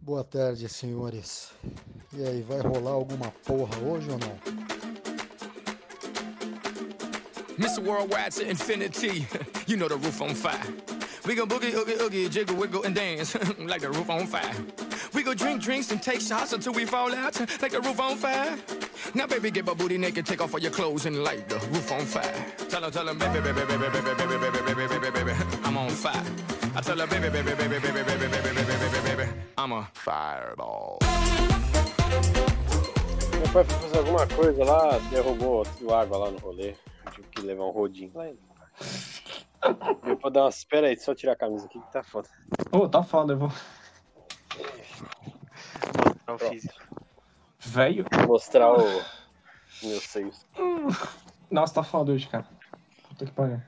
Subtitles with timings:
[0.00, 1.50] Boa tarde, senhores.
[2.12, 4.38] E aí, vai rolar alguma porra hoje ou não?
[7.58, 7.82] Mr.
[7.82, 9.26] Worldwide to infinity.
[9.66, 10.62] You know the roof on fire.
[11.26, 14.54] We go boogie, oogie, oogie, jiggle, wiggle, and dance like the roof on fire.
[15.12, 18.16] We go drink drinks and take shots until we fall out like the roof on
[18.16, 18.56] fire.
[19.14, 21.90] Now, baby, get my booty naked, take off all your clothes and light the roof
[21.92, 22.46] on fire.
[22.70, 25.32] Tell her, tell her, baby, baby, baby, baby, baby, baby, baby, baby, baby, baby,
[25.64, 26.24] I'm on fire.
[26.78, 29.90] I tell her, baby, baby, baby, baby, baby, baby, baby, baby, baby, baby, I'm a
[29.94, 31.00] fireball.
[33.32, 36.76] Meu pai foi fazer alguma coisa lá, derrubou água lá no rolê.
[37.10, 38.12] Tive que levar um rodinho.
[40.06, 40.50] Eu vou dar uma.
[40.50, 42.28] Espera aí, só tirar a camisa aqui que tá foda.
[42.70, 43.52] Ô, tá foda, eu vou.
[46.28, 46.68] Não fiz.
[47.58, 48.06] Velho.
[48.12, 48.84] Vou mostrar o.
[49.82, 50.46] Meus seios.
[51.50, 52.46] Nossa, tá foda hoje, cara.
[53.08, 53.60] Puta que pariu.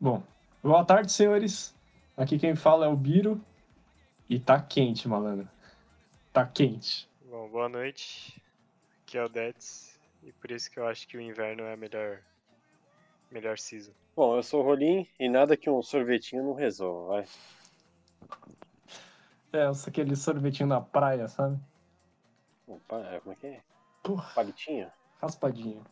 [0.00, 0.22] Bom,
[0.62, 1.73] boa tarde, senhores.
[2.16, 3.40] Aqui quem fala é o Biro.
[4.28, 5.48] E tá quente, malandro.
[6.32, 7.08] Tá quente.
[7.28, 8.40] Bom, boa noite.
[9.02, 9.98] Aqui é o Dets.
[10.22, 12.20] E por isso que eu acho que o inverno é a melhor,
[13.30, 13.92] melhor season.
[14.16, 17.26] Bom, eu sou o Rolim e nada que um sorvetinho não resolva, vai.
[19.52, 21.60] É, aquele sorvetinho na praia, sabe?
[22.66, 23.60] Opa, é, como é que é?
[24.02, 24.90] Porra, Palitinho?
[25.20, 25.82] raspadinha.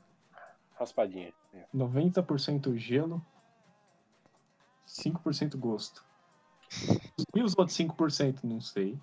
[0.78, 1.32] Raspadinha.
[1.52, 1.64] É.
[1.74, 3.24] 90% gelo,
[4.86, 6.04] 5% gosto.
[7.34, 8.40] E os outros 5%?
[8.44, 8.98] Não sei.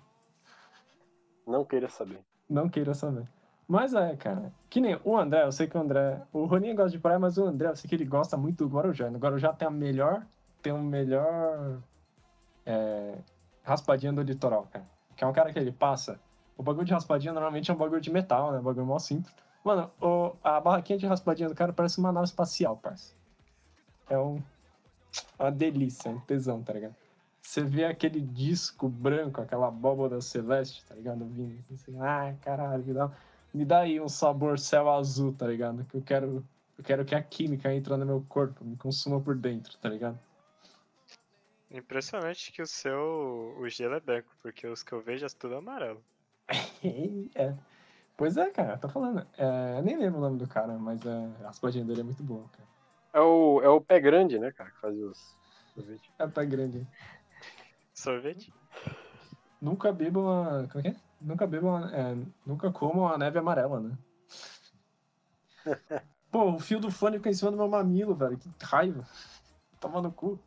[1.46, 2.20] Não queira saber.
[2.48, 3.26] Não queira saber.
[3.66, 4.52] Mas é, cara.
[4.68, 6.20] Que nem o André, eu sei que o André.
[6.32, 8.74] O Roninho gosta de praia, mas o André, eu sei que ele gosta muito do
[8.74, 9.10] Guarujá.
[9.10, 10.26] No Guarujá tem a melhor.
[10.62, 11.80] Tem o melhor.
[12.66, 13.14] É,
[13.62, 14.84] raspadinha do litoral, cara.
[15.16, 16.20] Que é um cara que ele passa.
[16.56, 18.58] O bagulho de raspadinha normalmente é um bagulho de metal, né?
[18.58, 19.34] Um bagulho mó simples.
[19.64, 23.14] Mano, o- a barraquinha de raspadinha do cara parece uma nave espacial, parça.
[24.08, 24.42] É um,
[25.38, 26.94] uma delícia, um tesão, tá ligado?
[27.42, 31.24] Você vê aquele disco branco, aquela abóbora celeste, tá ligado?
[31.24, 33.10] Vindo assim, ah, caralho, me dá,
[33.52, 35.84] me dá aí um sabor céu azul, tá ligado?
[35.86, 36.46] Que eu quero,
[36.78, 40.18] eu quero que a química entre no meu corpo, me consuma por dentro, tá ligado?
[41.70, 43.54] Impressionante que o seu.
[43.58, 46.02] O gelo é branco, porque os que eu vejo é tudo amarelo.
[47.34, 47.54] é.
[48.16, 49.26] Pois é, cara, tô falando.
[49.38, 52.22] É, eu nem lembro o nome do cara, mas é, a raspadinha dele é muito
[52.22, 52.68] boa, cara.
[53.12, 55.36] É o, é o pé grande, né, cara, que fazia os
[55.74, 56.10] sorvetes.
[56.18, 56.86] É tá grande.
[58.00, 58.52] Sorvete?
[59.60, 60.66] Nunca bebo uma.
[60.68, 60.96] Como é que é?
[61.20, 61.94] Nunca bebo uma.
[61.94, 62.16] é,
[62.46, 63.98] nunca como uma neve amarela, né?
[66.32, 68.38] Pô, o fio do fone fica em cima do meu mamilo, velho.
[68.38, 69.06] Que raiva.
[69.78, 70.38] Toma no cu.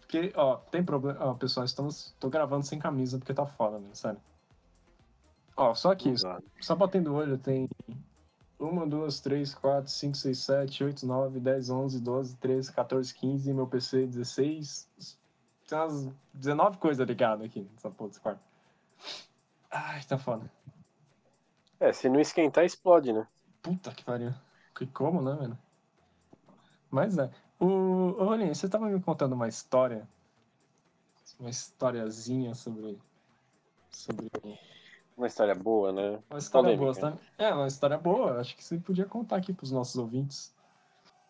[0.00, 1.24] Porque, ó, tem problema.
[1.24, 2.12] Ó, pessoal, estamos.
[2.18, 3.88] Tô gravando sem camisa porque tá foda, né?
[3.92, 4.20] Sério.
[5.56, 6.42] Ó, só aqui, Exato.
[6.60, 7.68] só batendo o olho, tem
[8.58, 13.54] 1, 2, 3, 4, 5, 6, 7, 8, 9, 10, 11, 12, 13, 14, 15,
[13.54, 14.88] meu PC 16.
[15.66, 18.40] Tem umas 19 coisas ligadas aqui nessa porra desse quarto.
[19.70, 20.50] Ai, tá foda.
[21.80, 23.26] É, se não esquentar, explode, né?
[23.62, 24.32] Puta que pariu.
[24.74, 25.58] Que como, né, velho?
[26.90, 27.30] Mas é.
[27.58, 30.08] O, ô, Rolinho, você tava me contando uma história.
[31.40, 33.00] Uma historiazinha sobre.
[33.90, 34.30] Sobre.
[35.16, 36.22] Uma história boa, né?
[36.30, 36.82] Uma história Polêmica.
[36.82, 37.20] boa, sabe?
[37.38, 38.40] É, uma história boa.
[38.40, 40.54] Acho que você podia contar aqui pros nossos ouvintes.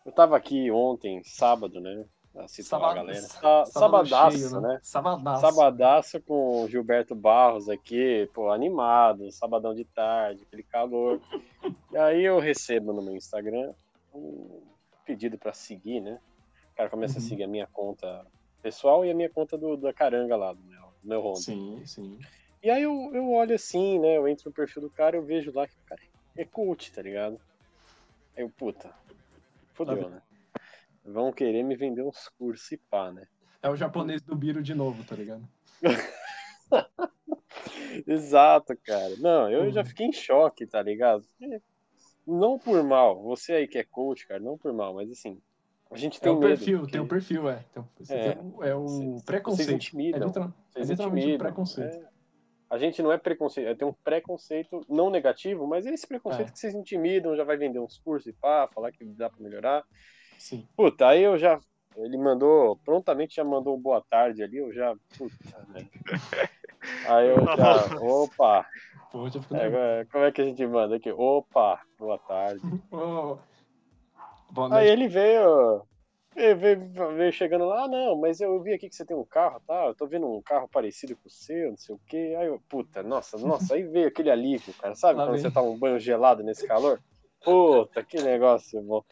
[0.05, 2.05] Eu tava aqui ontem, sábado, né?
[2.37, 3.21] Assistindo a galera.
[3.21, 4.79] sábado Sabadaço, cheio, né?
[4.83, 5.41] Sabadaço.
[5.41, 11.21] Sabadaço com o Gilberto Barros aqui, pô, animado, sabadão de tarde, aquele calor.
[11.91, 13.73] E aí eu recebo no meu Instagram
[14.13, 14.61] um
[15.05, 16.19] pedido pra seguir, né?
[16.73, 17.25] O cara começa Uhum.
[17.25, 18.25] a seguir a minha conta
[18.61, 21.39] pessoal e a minha conta do, da caranga lá, do meu, do meu Honda.
[21.39, 22.19] Sim, sim.
[22.61, 24.17] E aí eu, eu olho assim, né?
[24.17, 26.01] Eu entro no perfil do cara, eu vejo lá que o cara
[26.35, 27.39] é coach, tá ligado?
[28.35, 28.91] Aí eu, puta,
[29.73, 30.21] fodeu, né?
[31.05, 33.27] Vão querer me vender uns cursos e pá, né?
[33.61, 35.47] É o japonês do Biro de novo, tá ligado?
[38.07, 39.15] Exato, cara.
[39.17, 39.85] Não, eu já Uhum.
[39.85, 41.25] fiquei em choque, tá ligado?
[41.41, 41.61] É,
[42.27, 45.39] Não por mal, você aí que é coach, cara, não por mal, mas assim,
[45.91, 46.47] a gente É tem o medo.
[46.47, 47.63] perfil, porque tem o perfil, é.
[47.71, 48.33] Tem o- você É.
[48.33, 49.67] tem é o preconceito.
[49.67, 50.23] vocês intimidam.
[50.23, 51.97] É, literal- é Vocês literalmente o intimidam, preconceito.
[52.03, 52.09] é.
[52.67, 56.49] A gente não é preconceito, é tem um preconceito não negativo, mas é esse preconceito
[56.49, 56.51] É.
[56.51, 59.85] que vocês intimidam, já vai vender uns cursos e pá, falar que dá pra melhorar.
[60.37, 60.67] Sim.
[60.75, 61.59] Puta, aí eu já.
[61.95, 64.93] Ele mandou, prontamente já mandou um boa tarde ali, eu já.
[65.17, 65.87] Puta, né?
[67.07, 67.97] Aí eu já.
[67.99, 68.65] Opa!
[69.11, 71.11] Pô, já fico É, como é que a gente manda aqui?
[71.11, 72.61] Opa, boa tarde.
[74.51, 75.81] Boa Aí ele veio,
[76.35, 76.79] ele veio,
[77.17, 79.87] veio chegando lá, ah, não, mas eu vi aqui que você tem um carro, tá?
[79.87, 82.35] Eu tô vendo um carro parecido com o seu, não sei o quê.
[82.39, 84.95] Aí eu, puta, nossa, nossa, aí veio aquele alívio, cara.
[84.95, 85.41] Sabe Lá quando vem.
[85.41, 87.01] você toma um banho gelado nesse calor?
[87.45, 89.03] Puta, que negócio bom.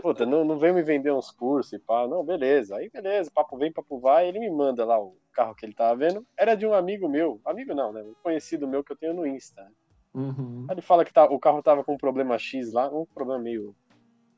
[0.00, 2.08] Puta, não, não vem me vender uns cursos e pá.
[2.08, 2.76] Não, beleza.
[2.76, 4.26] Aí, beleza, papo vem, papo vai.
[4.26, 6.26] Ele me manda lá o carro que ele tava vendo.
[6.34, 7.40] Era de um amigo meu.
[7.44, 8.02] Amigo não, né?
[8.02, 9.70] Um conhecido meu que eu tenho no Insta.
[10.14, 10.64] Uhum.
[10.66, 12.88] Aí ele fala que tá, o carro tava com um problema X lá.
[12.88, 13.76] Um problema meio,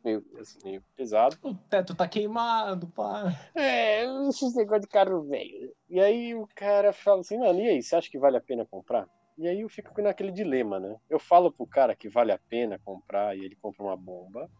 [0.04, 1.36] meio, assim, meio pesado.
[1.40, 3.32] O teto tá queimado, pá.
[3.54, 5.72] É, esses negócio de carro velho.
[5.88, 8.66] E aí o cara fala assim, mano, e aí, você acha que vale a pena
[8.66, 9.08] comprar?
[9.38, 10.96] E aí eu fico naquele dilema, né?
[11.10, 14.50] Eu falo pro cara que vale a pena comprar e ele compra uma bomba.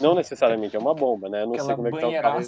[0.00, 1.42] Não necessariamente é uma bomba, né?
[1.42, 2.40] Eu não sei Aquela como é que tá o cara.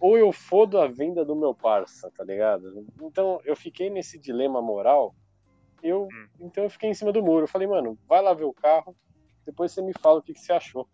[0.00, 2.86] Ou eu fodo a venda do meu parça, tá ligado?
[3.02, 5.14] Então eu fiquei nesse dilema moral.
[5.82, 6.26] Eu, Hum.
[6.40, 7.44] então eu fiquei em cima do muro.
[7.44, 8.96] Eu falei, mano, vai lá ver o carro,
[9.46, 10.88] depois você me fala o que, que você achou,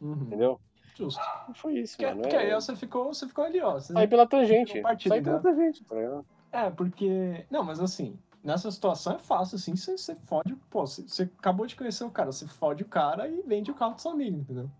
[0.00, 0.22] Uhum.
[0.24, 0.60] entendeu?
[0.94, 1.20] Justo.
[1.50, 2.22] E foi isso, Porque, mano.
[2.22, 2.54] porque aí É...
[2.54, 3.74] você ficou, você ficou ali, ó.
[3.74, 4.82] Você- Saí pela tangente.
[5.06, 6.26] Saí pela tangente, tá ligado?
[6.52, 7.44] É, porque.
[7.50, 10.54] Não, mas assim, nessa situação é fácil, assim, você, você fode.
[10.70, 13.74] Pô, você, você acabou de conhecer o cara, você fode o cara e vende o
[13.74, 14.70] carro do seu amigo, entendeu?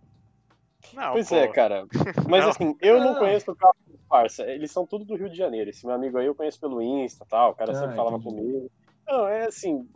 [0.95, 1.85] Não, Pois pô, é, cara.
[2.29, 2.51] Mas Não.
[2.51, 3.19] assim, eu não Não.
[3.19, 4.45] conheço o carro do parça.
[4.45, 5.69] Eles são tudo do Rio de Janeiro.
[5.69, 7.51] Esse meu amigo aí eu conheço pelo Insta e tal.
[7.51, 8.37] O cara Ah, sempre falava entendi.
[8.37, 8.71] comigo.
[9.07, 9.89] Não, é assim.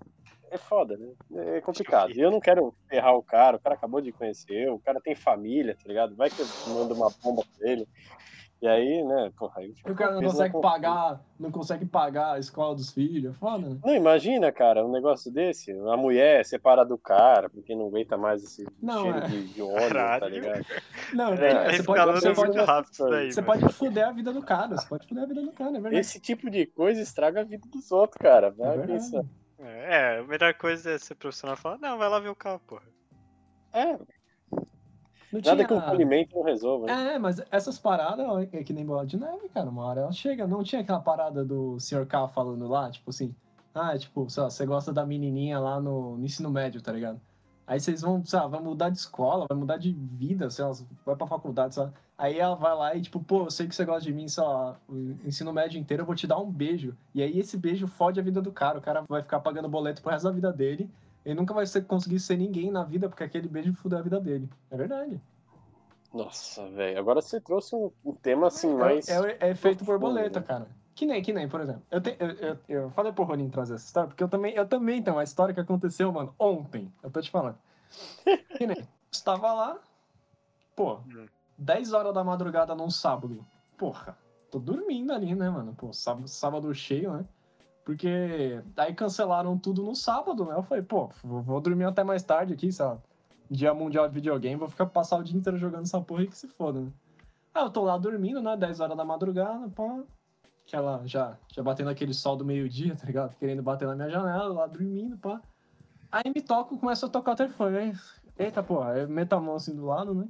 [0.50, 1.12] É foda, né?
[1.56, 2.10] É complicado.
[2.10, 3.56] E eu não quero ferrar o cara.
[3.56, 4.74] O cara acabou de conhecer eu.
[4.74, 6.16] O cara tem família, tá ligado?
[6.16, 7.86] Vai que eu mando uma bomba pra ele.
[8.62, 9.32] E aí, né?
[9.38, 10.60] Porra, aí E o cara não consegue consciência.
[10.60, 13.78] pagar, não consegue pagar a escola dos filhos, é foda, né?
[13.82, 15.72] Não, imagina, cara, um negócio desse.
[15.72, 19.26] A mulher separa do cara porque não aguenta mais esse Não, cheiro é.
[19.28, 20.28] de, de óleo, tá Caralho.
[20.28, 20.66] ligado?
[21.14, 21.36] Não, É,
[21.70, 23.60] tá você pode, você muito pode, rápido isso daí, você mano.
[23.60, 25.96] pode fuder a vida do cara, você pode fuder a vida do cara, é verdade.
[25.96, 28.48] Esse tipo de coisa estraga a vida dos outros, cara.
[28.48, 28.92] é Vai verdade.
[28.92, 29.24] pensar.
[29.58, 32.60] É, a melhor coisa é ser profissional e falar, não, vai lá ver o carro,
[32.66, 32.82] porra.
[33.72, 33.98] É,
[35.32, 36.86] Não nada que um tinha- polimento não resolva.
[36.86, 37.14] Né?
[37.14, 39.68] É, mas essas paradas é que nem bola de neve, cara.
[39.70, 40.46] Uma hora ela chega.
[40.46, 42.06] Não tinha aquela parada do Sr.
[42.06, 43.34] K falando lá, tipo assim,
[43.74, 47.20] ah, tipo, sei lá, você gosta da menininha lá no, no ensino médio, tá ligado?
[47.66, 50.72] Aí vocês vão, sei lá, vai mudar de escola, vai mudar de vida, sei lá,
[51.06, 51.92] vai pra faculdade, sei lá.
[52.18, 54.42] Aí ela vai lá e, tipo, pô, eu sei que você gosta de mim, sei
[54.42, 56.96] lá, o ensino médio inteiro, eu vou te dar um beijo.
[57.14, 58.78] E aí esse beijo fode a vida do cara.
[58.78, 60.90] O cara vai ficar pagando boleto pro resto da vida dele.
[61.24, 64.18] Ele nunca vai ser, conseguir ser ninguém na vida, porque aquele beijo fudeu a vida
[64.20, 64.48] dele.
[64.70, 65.20] É verdade.
[66.12, 66.98] Nossa, velho.
[66.98, 69.08] Agora você trouxe um, um tema assim É- mais.
[69.08, 70.46] É, é efeito profundo, borboleta, né?
[70.46, 70.68] cara.
[70.94, 71.82] Que nem, que nem, por exemplo.
[71.90, 74.66] Eu, te- eu, eu, eu falei pro Ronin trazer essa história, porque eu também, eu
[74.66, 76.92] também tenho uma história que aconteceu, mano, ontem.
[77.02, 77.56] Eu tô te falando.
[78.58, 78.76] Que nem,
[79.10, 79.78] estava lá,
[80.76, 81.26] pô, Hum.
[81.56, 83.44] 10 horas da madrugada num sábado.
[83.78, 84.16] Porra,
[84.50, 85.74] tô dormindo ali, né, mano?
[85.74, 87.24] Pô, sábado, sábado cheio, né?
[87.90, 90.54] Porque aí cancelaram tudo no sábado, né?
[90.54, 92.98] Eu falei, pô, vou, dormir até mais tarde aqui, lá.
[93.50, 96.38] Dia mundial de videogame, vou ficar passar o dia inteiro jogando essa porra aí que
[96.38, 96.92] se foda, né?
[97.52, 98.56] Aí eu tô lá dormindo, né?
[98.56, 100.04] 10 horas da madrugada, pô.
[100.64, 103.34] Aquela, já, já batendo aquele sol do meio-dia, tá ligado?
[103.34, 105.42] Querendo bater na minha janela, lá dormindo, pá.
[106.12, 107.92] Aí me toca, começa a tocar o telefone, aí,
[108.38, 110.28] eita, pô, aí meto a mão assim do lado, né?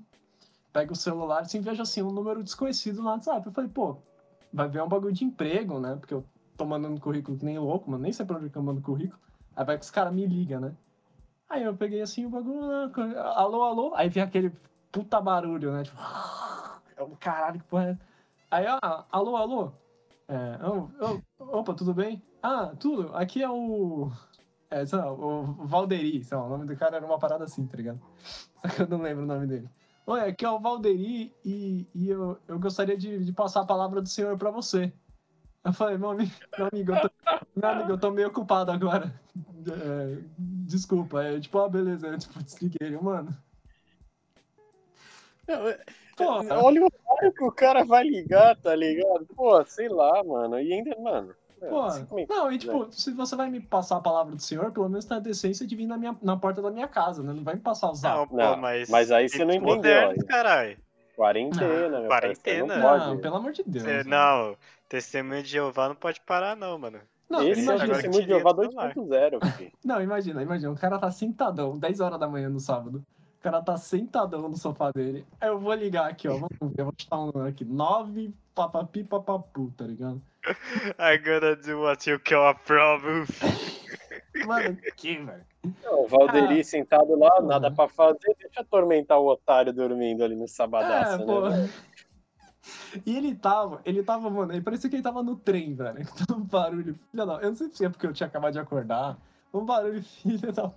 [0.72, 3.46] Pego o celular, assim, vejo assim, um número desconhecido no WhatsApp.
[3.46, 3.98] Eu falei, pô,
[4.50, 5.94] vai ver um bagulho de emprego, né?
[5.96, 6.24] Porque eu
[6.60, 9.18] tô mandando currículo que nem louco, mano, nem sei pra onde que eu mando currículo.
[9.56, 10.76] Aí vai que os caras me ligam, né?
[11.48, 13.18] Aí eu peguei assim o bagulho, né?
[13.34, 14.52] alô, alô, aí vem aquele
[14.92, 15.84] puta barulho, né?
[15.84, 15.96] Tipo,
[16.96, 17.98] é um caralho que porra é?
[18.50, 19.72] Aí, ah, alô, alô,
[20.28, 20.58] é,
[21.38, 22.22] opa, tudo bem?
[22.42, 24.10] Ah, tudo, aqui é o,
[24.70, 27.66] é, sei lá, o Valderi, sei lá, o nome do cara era uma parada assim,
[27.66, 28.00] tá ligado?
[28.60, 29.68] Só que eu não lembro o nome dele.
[30.06, 34.02] Oi, aqui é o Valderi e, e eu, eu gostaria de, de passar a palavra
[34.02, 34.92] do senhor pra você.
[35.64, 37.10] Eu falei, meu amigo, meu amigo, eu tô,
[37.54, 39.12] meu amigo, eu tô meio ocupado agora.
[39.68, 43.30] É, desculpa, é tipo, ah, beleza, eu tipo, desliguei, mano.
[45.46, 45.78] Não, é-
[46.16, 49.26] Pô, Olha o horário que o cara vai ligar, tá ligado?
[49.34, 50.58] Pô, sei lá, mano.
[50.60, 51.34] E ainda, mano.
[51.62, 54.42] é, Pô, assim, é não, e tipo, se você vai me passar a palavra do
[54.42, 57.22] senhor, pelo menos tem a decência de vir na, minha, na porta da minha casa,
[57.22, 57.32] né?
[57.32, 58.28] Não vai me passar o Não, zap.
[58.28, 58.88] pô, Não, mas.
[58.90, 60.28] mas aí você não entendeu, modernos, aí.
[60.28, 60.78] caralho.
[61.20, 62.76] Quarentena, meu quarentena.
[62.76, 63.22] Não Não, pode.
[63.22, 63.84] pelo amor de Deus.
[63.84, 64.04] Cê- né?
[64.04, 64.56] não,
[64.88, 66.98] testemunho de Jeová não pode parar, não, mano.
[67.28, 69.30] Não, Esse é o imagina, agora testemunho de Jeová direito no lar.
[69.40, 69.72] 2.0, filho.
[69.84, 70.72] não, imagina, imagina.
[70.72, 73.04] O cara tá sentadão, 10 horas da manhã no sábado.
[73.38, 75.26] O cara tá sentadão no sofá dele.
[75.40, 76.32] Aí eu vou ligar aqui, ó.
[76.32, 77.64] Vamos ver, eu vou chutar um número aqui.
[77.64, 80.20] 9 papapi papapu, tá ligado?
[80.98, 83.28] I gotta do what you can approve.
[84.46, 85.44] Mano, que, velho?
[85.84, 86.64] Não, o Valderi Ah.
[86.64, 87.46] sentado lá, Porra.
[87.46, 91.70] nada pra fazer, deixa atormentar o otário dormindo ali no sabadaço, É, né?
[93.06, 95.98] E ele tava, ele tava, mano, aí parecia que ele tava no trem, velho.
[96.36, 97.34] Um barulho, filha da.
[97.36, 99.18] Eu não sei se é porque eu tinha acabado de acordar.
[99.52, 100.70] Um barulho, filha da.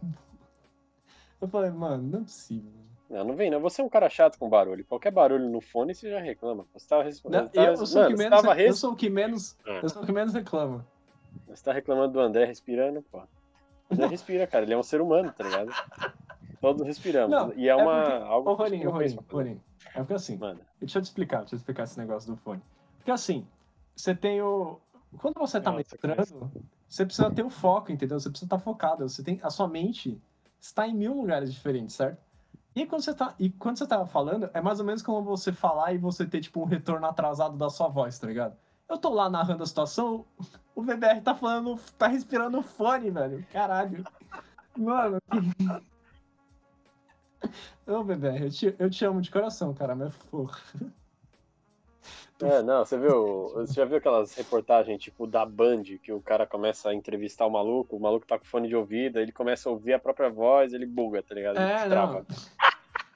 [1.42, 2.72] Eu falei, mano, não é possível.
[3.10, 3.60] Não, não vem, não.
[3.60, 4.84] Você é um cara chato com barulho.
[4.86, 6.66] Qualquer barulho no fone, você já reclama.
[6.74, 7.52] Você tava respondendo.
[7.54, 9.80] Não, eu, sou o que Mano, menos, tava eu res- sou o que menos, Ah.
[9.84, 10.86] eu sou o que menos reclama.
[11.48, 13.22] Você tá reclamando do André respirando, pô.
[13.94, 14.64] André respira, cara.
[14.66, 15.72] Ele é um ser humano, tá ligado?
[16.62, 17.30] Todos respiramos.
[17.32, 18.04] Não, e é uma.
[18.04, 19.26] porque- algo Ô, Roninho, Roninho.
[19.32, 19.62] Roninho.
[19.94, 22.62] É porque assim, Mano, deixa eu te explicar, deixa eu explicar esse negócio do fone.
[22.98, 23.46] Porque assim,
[23.96, 24.80] você tem o.
[25.18, 26.52] Quando você tá Nossa, mestrando,
[26.88, 28.20] você precisa ter o foco, entendeu?
[28.20, 29.08] Você precisa estar focado.
[29.08, 29.40] Você tem.
[29.44, 30.20] A sua mente
[30.60, 32.18] está em mil lugares diferentes, certo?
[32.76, 35.52] E quando você tá, e quando você tá falando, é mais ou menos como você
[35.52, 38.56] falar e você ter, tipo, um retorno atrasado da sua voz, tá ligado?
[38.90, 40.26] Eu tô lá narrando a situação,
[40.76, 43.46] o VBR tá falando, tá respirando fone, velho.
[43.52, 44.04] Caralho.
[44.78, 45.20] Mano.
[47.86, 50.60] Ô, VBR, eu te, eu te amo de coração, cara, mas porra.
[52.42, 53.50] É, não, você viu.
[53.56, 57.50] Você já viu aquelas reportagens, tipo, da Band, que o cara começa a entrevistar o
[57.52, 60.74] maluco, o maluco tá com fone de ouvido, ele começa a ouvir a própria voz,
[60.74, 61.58] ele buga, tá ligado?
[61.58, 62.26] Ele É, trava.
[62.28, 62.54] não.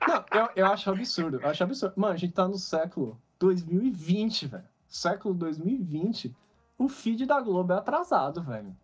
[0.07, 1.41] Não, eu, eu acho absurdo.
[1.41, 1.93] Eu acho absurdo.
[1.97, 4.63] Mano, a gente tá no século 2020, velho.
[4.87, 6.33] Século 2020.
[6.77, 8.75] O feed da Globo é atrasado, velho.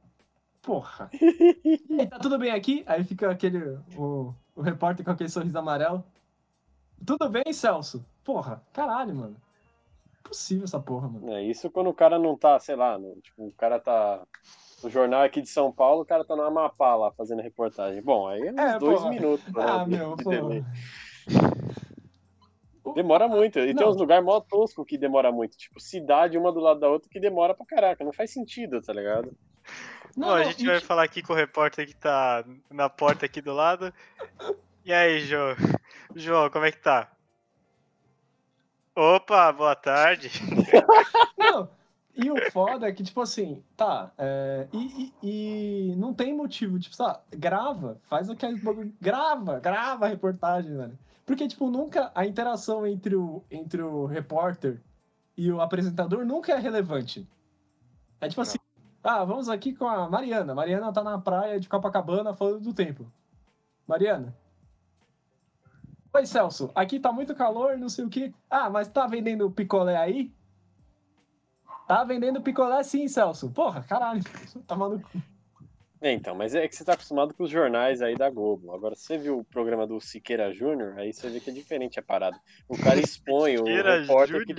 [0.62, 1.10] Porra.
[1.90, 2.84] E aí, tá tudo bem aqui?
[2.88, 3.78] Aí fica aquele.
[3.96, 6.04] O, o repórter com aquele sorriso amarelo.
[7.06, 8.04] Tudo bem, Celso?
[8.24, 9.36] Porra, caralho, mano.
[10.22, 11.32] Impossível essa porra, mano.
[11.34, 14.22] É, isso quando o cara não tá, sei lá, no- tipo, o cara tá
[14.82, 18.02] no jornal aqui de São Paulo, o cara tá no Amapá lá fazendo reportagem.
[18.02, 19.10] Bom, aí é uns É, dois porra.
[19.12, 19.46] minutos.
[19.54, 20.64] né, Ah, meu, delay.
[22.96, 23.60] Demora muito.
[23.60, 23.90] E tem Não.
[23.92, 25.58] uns lugares mó tosco que demora muito.
[25.58, 28.04] Tipo, cidade uma do lado da outra que demora pra caraca.
[28.04, 29.32] Não faz sentido, tá ligado?
[30.18, 33.42] Não, Bom, a gente vai falar aqui com o repórter que tá na porta aqui
[33.42, 33.94] do lado.
[34.86, 35.56] E aí, João?
[36.16, 37.10] João, como é que tá?
[38.96, 40.30] Opa, boa tarde.
[41.38, 41.68] Não,
[42.16, 46.78] e o foda é que, tipo assim, tá, é, e, e- e não tem motivo,
[46.80, 51.00] tipo, sabe, grava, faz aquele bagulho, grava, grava a reportagem, velho.
[51.26, 54.82] Porque, tipo, nunca, a interação entre o, entre o repórter
[55.38, 57.28] e o apresentador nunca é relevante.
[58.20, 58.58] É tipo assim,
[59.04, 60.56] ah, vamos aqui com a Mariana.
[60.56, 63.12] Mariana tá na praia de Copacabana falando do tempo.
[63.88, 64.36] Mariana.
[66.14, 66.72] Oi, Celso.
[66.76, 68.34] Aqui tá muito calor, não sei o quê.
[68.50, 70.32] Ah, mas tá vendendo picolé aí?
[71.88, 73.50] Tá vendendo picolé sim, Celso.
[73.50, 74.24] Porra, caralho.
[74.68, 75.10] Tá maluco.
[76.04, 78.74] É, então, mas é que você tá acostumado com os jornais aí da Globo.
[78.74, 82.04] Agora, você viu o programa do Siqueira Júnior, aí você vê que é diferente a
[82.04, 82.38] parada.
[82.68, 84.46] O cara expõe o repórter.
[84.46, 84.54] Que...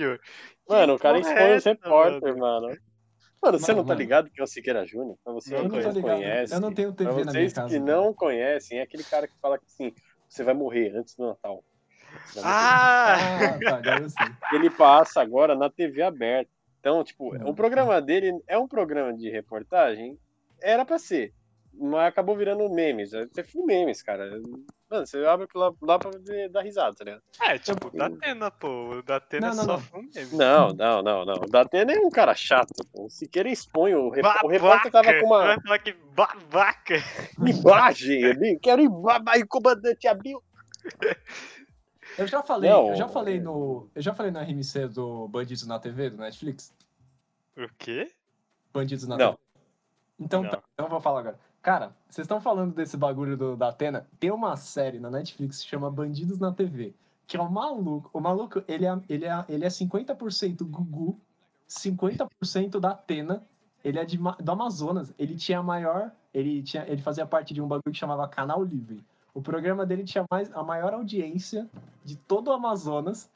[0.67, 2.75] Mano, o cara é expõe os essa, repórter, mano.
[3.39, 3.99] Mano, você Mano, não tá mano.
[3.99, 5.19] ligado que é o Siqueira Júnior?
[5.23, 6.51] Pra você Eu que não conhece.
[6.51, 7.85] Eu não tenho TV pra na minha vocês casa, que velho.
[7.85, 9.93] não conhecem, é aquele cara que fala que assim,
[10.27, 11.63] você vai morrer antes do Natal.
[12.43, 13.17] Ah!
[13.45, 14.27] Ah, tá, agora eu sei.
[14.53, 16.49] ele passa agora na TV aberta.
[16.79, 20.17] Então, tipo, o programa dele é um programa de reportagem,
[20.61, 21.33] era pra ser,
[21.73, 23.11] mas acabou virando memes.
[23.11, 24.41] Você foi memes, cara.
[24.89, 26.11] Mano, você abre lá, lá pra
[26.51, 27.23] dar risada, tá ligado?
[27.41, 28.97] É, tipo, o Datena, pô.
[28.97, 30.03] O Datena Não, é não, só não.
[30.03, 30.37] mesmo.
[30.37, 31.33] Não, não, não, não.
[31.35, 32.71] O Datena é um cara chato.
[32.93, 33.05] Pô.
[33.05, 34.23] O Siqueira expõe, o, rep...
[34.43, 36.95] o repórter tava com uma que babaca!
[37.39, 40.41] imagem ali, quero ir, o comandante abriu.
[42.17, 42.89] Eu já falei, Não.
[42.89, 43.89] eu já falei no.
[43.93, 46.73] Eu já falei no RMC do Bandidos na TV, do Netflix.
[47.57, 48.09] O quê?
[48.71, 49.31] Bandidos na Não.
[49.33, 49.44] TV.
[50.19, 51.39] Então, tá, então eu vou falar agora.
[51.61, 54.07] Cara, vocês estão falando desse bagulho do, da Atena?
[54.19, 56.93] Tem uma série na Netflix que se chama Bandidos na TV.
[57.25, 58.09] Que é um maluco.
[58.13, 61.19] O maluco, ele é, ele é, ele é 50% Gugu,
[61.67, 63.43] 50% da Atena.
[63.83, 65.11] Ele é de, do Amazonas.
[65.17, 66.11] Ele tinha a maior.
[66.33, 69.03] Ele, tinha, ele fazia parte de um bagulho que chamava Canal Livre.
[69.33, 71.67] O programa dele tinha mais, a maior audiência
[72.03, 73.29] de todo o Amazonas.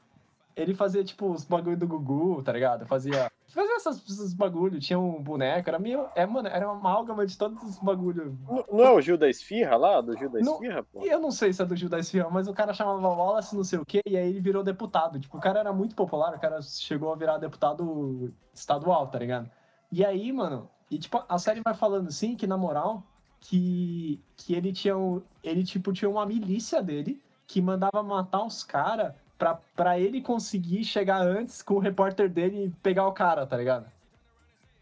[0.56, 2.86] Ele fazia, tipo, os bagulho do Gugu, tá ligado?
[2.86, 3.32] Fazia.
[3.50, 6.08] Fazia essas, esses bagulho, tinha um boneco, era meio.
[6.16, 8.38] É, mano, era uma amálgama de todos os bagulho.
[8.48, 10.02] Não, não é o Gil da Esfirra lá?
[10.02, 10.54] Do Gil da Não.
[10.54, 11.04] Esfirra, pô?
[11.04, 13.56] E eu não sei se é do Gil da Esfirra, mas o cara chamava Wallace
[13.56, 15.20] não sei o quê, e aí ele virou deputado.
[15.20, 19.50] Tipo, o cara era muito popular, o cara chegou a virar deputado estadual, tá ligado?
[19.92, 23.04] E aí, mano, e tipo, a série vai falando assim, que na moral,
[23.40, 28.64] que, que ele tinha um, ele tipo tinha uma milícia dele que mandava matar os
[28.64, 33.48] caras pra, pra ele conseguir chegar antes com o repórter dele e pegar o cara,
[33.48, 33.86] tá ligado?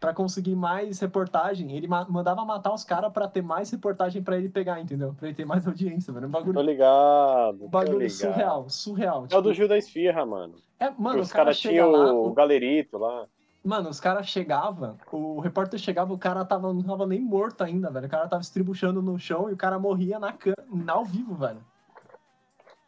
[0.00, 4.36] Pra conseguir mais reportagem, ele ma- mandava matar os caras pra ter mais reportagem pra
[4.36, 5.12] ele pegar, entendeu?
[5.18, 6.28] Pra ele ter mais audiência, velho.
[6.28, 7.54] Um Tô bagulho, ligado.
[7.56, 8.10] um Tô bagulho ligado.
[8.12, 9.16] surreal, surreal.
[9.22, 10.54] É o tipo, do Gil da Esfirra, mano.
[10.78, 13.26] é, mano, Os o cara caras chega tinham o o- galerito lá.
[13.64, 17.90] Mano, os caras chegavam, o repórter chegava, o cara tava, não tava nem morto ainda,
[17.90, 18.06] velho.
[18.06, 20.54] O cara tava estribuchando no chão e o cara morria na cam...
[20.86, 21.58] ao vivo, velho.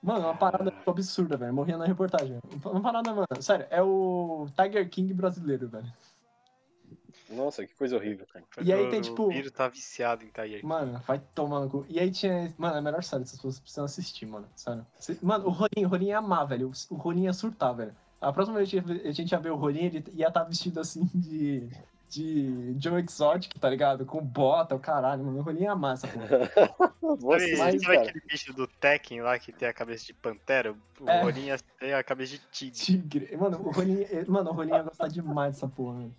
[0.02, 1.52] Mano, uma parada absurda, velho.
[1.52, 2.38] Morria na reportagem.
[2.64, 3.26] Uma parada, mano.
[3.40, 5.92] Sério, é o Tiger King brasileiro, velho.
[7.28, 8.44] Nossa, que coisa horrível, cara.
[8.60, 10.64] E aí tem, tipo- O Biro tá viciado em Tiger.
[10.64, 11.86] Mano, vai tomar no cu.
[11.88, 12.52] E aí tinha.
[12.58, 14.48] Mano, é a melhor série, pessoas precisam assistir, mano.
[14.56, 14.84] Sério.
[15.22, 16.72] Mano, o Rolinho, o Rolinho ia amar, velho.
[16.90, 17.94] O Rolinho ia surtar, velho.
[18.20, 21.08] A próxima vez que a gente ia ver o Rolinho, ele ia estar vestido assim
[21.14, 21.68] de.
[22.10, 24.04] De Joe Exotic, tá ligado?
[24.04, 25.38] Com bota, o caralho, mano.
[25.38, 27.16] O Rolinho é massa, pô.
[27.16, 28.02] Você, Sabe, mas, cara.
[28.02, 30.74] aquele bicho do Tekken lá que tem a cabeça de pantera?
[31.00, 31.22] O É.
[31.22, 32.78] Rolinha tem a cabeça de tigre.
[32.80, 33.36] Tigre.
[33.36, 36.14] Mano, o Rolinho, mano, o Rolinho ia gostar demais dessa porra, mano.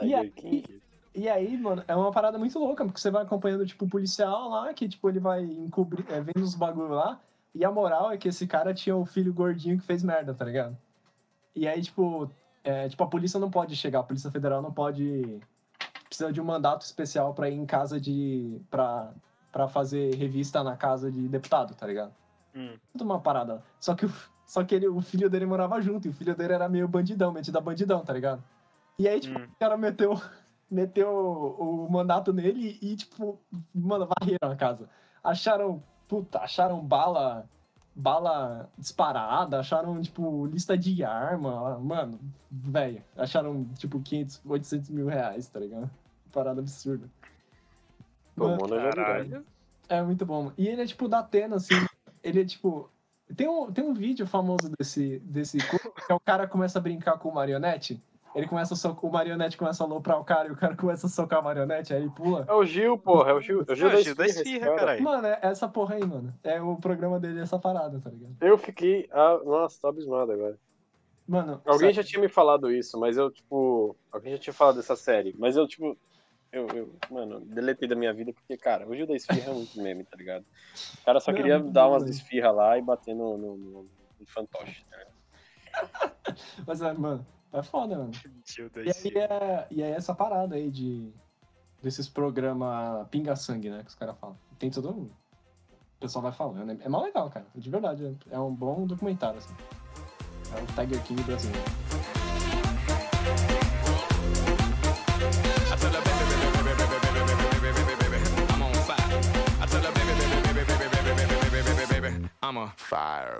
[0.00, 0.82] E Tiger aí- King.
[1.14, 4.48] E aí, mano, é uma parada muito louca, porque você vai acompanhando, tipo, o policial
[4.50, 7.18] lá, que, tipo, ele vai encobrir, é, vendo os bagulho lá,
[7.54, 10.44] e a moral é que esse cara tinha um filho gordinho que fez merda, tá
[10.44, 10.76] ligado?
[11.54, 12.30] E aí, tipo,
[12.66, 15.40] é, tipo, a polícia não pode chegar, a Polícia Federal não pode...
[16.08, 18.60] Precisa de um mandato especial pra ir em casa de...
[18.70, 19.12] pra,
[19.52, 22.12] pra fazer revista na casa de deputado, tá ligado?
[22.54, 22.76] Hum.
[22.92, 23.62] Tudo uma parada.
[23.78, 24.12] Só que, o,
[24.44, 27.32] só que ele, o filho dele morava junto, e o filho dele era meio bandidão,
[27.32, 28.42] metido a bandidão, tá ligado?
[28.98, 29.44] E aí, tipo, Hum.
[29.44, 30.20] o cara meteu,
[30.70, 33.38] meteu o, o mandato nele e, tipo,
[33.74, 34.88] mano, varreram a casa.
[35.22, 37.48] Acharam, puta, acharam bala,
[37.96, 43.02] bala disparada, acharam, tipo, lista de arma, mano, velho.
[43.16, 45.90] Acharam, tipo, 500, 800 mil reais, tá ligado?
[46.30, 47.08] Parada absurda.
[48.36, 48.68] Virou.
[48.68, 49.46] Caralho.
[49.88, 50.52] é muito bom.
[50.58, 51.74] E ele é tipo da Atena, assim.
[52.22, 52.90] Ele é tipo.
[53.34, 56.82] Tem um, tem um vídeo famoso desse, desse corpo, que é o cara começa a
[56.82, 58.00] brincar com o marionete.
[58.36, 61.06] Ele começa a socar, o marionete começa a aloprar o cara e o cara começa
[61.06, 62.44] a socar a marionete, aí ele pula.
[62.46, 63.30] É o Gil, porra.
[63.30, 64.78] É o Gil, é o Gil Não, da Gil da Esfirra, esse Esfirra, cara.
[64.78, 65.02] caralho.
[65.02, 66.34] Mano, é essa porra aí, mano.
[66.44, 68.36] É o programa dele, essa parada, tá ligado?
[68.40, 69.08] Eu fiquei.
[69.10, 70.58] Ah, nossa, tô abismado agora.
[71.26, 73.96] Mano, Alguém já sabe- tinha me falado isso, mas eu, tipo.
[74.12, 75.96] Alguém já tinha falado dessa série, mas eu, tipo.
[76.52, 79.76] Eu, eu, mano, deletei da minha vida porque, cara, o Gil da Esfirra é muito
[79.82, 80.44] meme, tá ligado?
[81.00, 83.82] O cara só Não, queria muito dar umas esfirras lá e bater no, no, no,
[84.20, 85.16] no fantoche, tá ligado?
[86.66, 87.26] Mas, é, mano,
[87.58, 88.10] é foda, mano.
[88.84, 91.12] E aí é, e aí é essa parada aí de.
[91.82, 93.82] Desses programas pinga-sangue, né?
[93.82, 94.36] Que os caras falam.
[94.58, 95.12] Tem todo mundo.
[95.96, 96.70] O pessoal vai falando.
[96.70, 97.46] É, é mó legal, cara.
[97.54, 98.16] De verdade.
[98.30, 99.54] É um bom documentário, assim.
[100.52, 101.64] É o Tiger King brasileiro.
[105.68, 105.94] I tell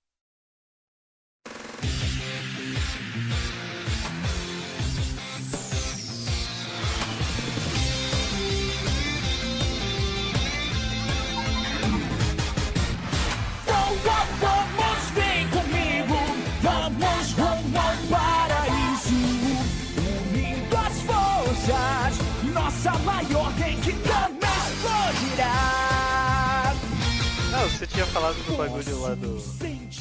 [27.98, 29.32] tinha falado do bagulho lá do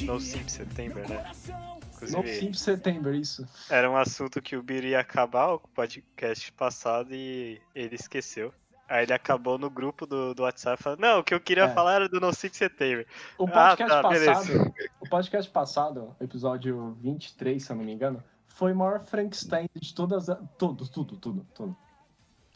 [0.05, 1.33] No Sim September, né?
[1.49, 3.49] No Inclusive, 5 de setembro, isso.
[3.71, 8.53] era um assunto que o Biro ia acabar o podcast passado e ele esqueceu.
[8.87, 11.69] Aí ele acabou no grupo do, do WhatsApp falando, não, o que eu queria É.
[11.73, 13.07] falar era do No Sim September.
[13.39, 14.35] O Ah, podcast tá, beleza.
[14.35, 14.75] passado.
[15.01, 19.95] O podcast passado, episódio 23, se eu não me engano, foi o maior Frankenstein de
[19.95, 20.39] todas as.
[20.59, 21.75] Tudo, tudo, tudo, tudo.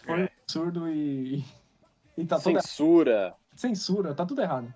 [0.04, 0.22] Foi É.
[0.24, 1.42] um absurdo e.
[2.18, 2.38] E tá.
[2.38, 3.34] Censura.
[3.56, 4.72] Censura, tá tudo errado.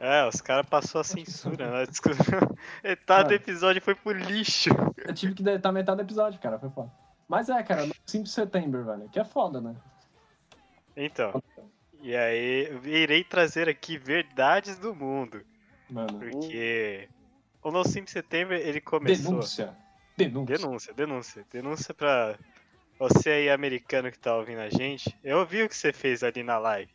[0.00, 1.86] É, os caras passou a censura, né?
[1.90, 2.22] Desculpa.
[2.84, 3.34] Metade do Mano.
[3.34, 4.70] episódio foi pro lixo.
[4.96, 6.58] Eu tive que deletar metade do episódio, cara.
[6.58, 6.92] Foi foda.
[7.28, 9.08] Mas é, cara, no 5 de setembro, velho.
[9.08, 9.74] Que é foda, né?
[10.96, 11.42] Então,
[12.00, 15.44] e aí eu irei trazer aqui verdades do mundo.
[15.90, 16.18] Mano.
[16.18, 17.08] Porque
[17.62, 19.32] o No Sim September, ele começou...
[19.32, 19.76] Denúncia.
[20.16, 20.56] Denúncia.
[20.56, 21.46] Denúncia, denúncia.
[21.52, 22.36] Denúncia pra
[22.98, 25.16] você aí, americano que tá ouvindo a gente.
[25.22, 26.90] Eu vi o que você fez ali na live.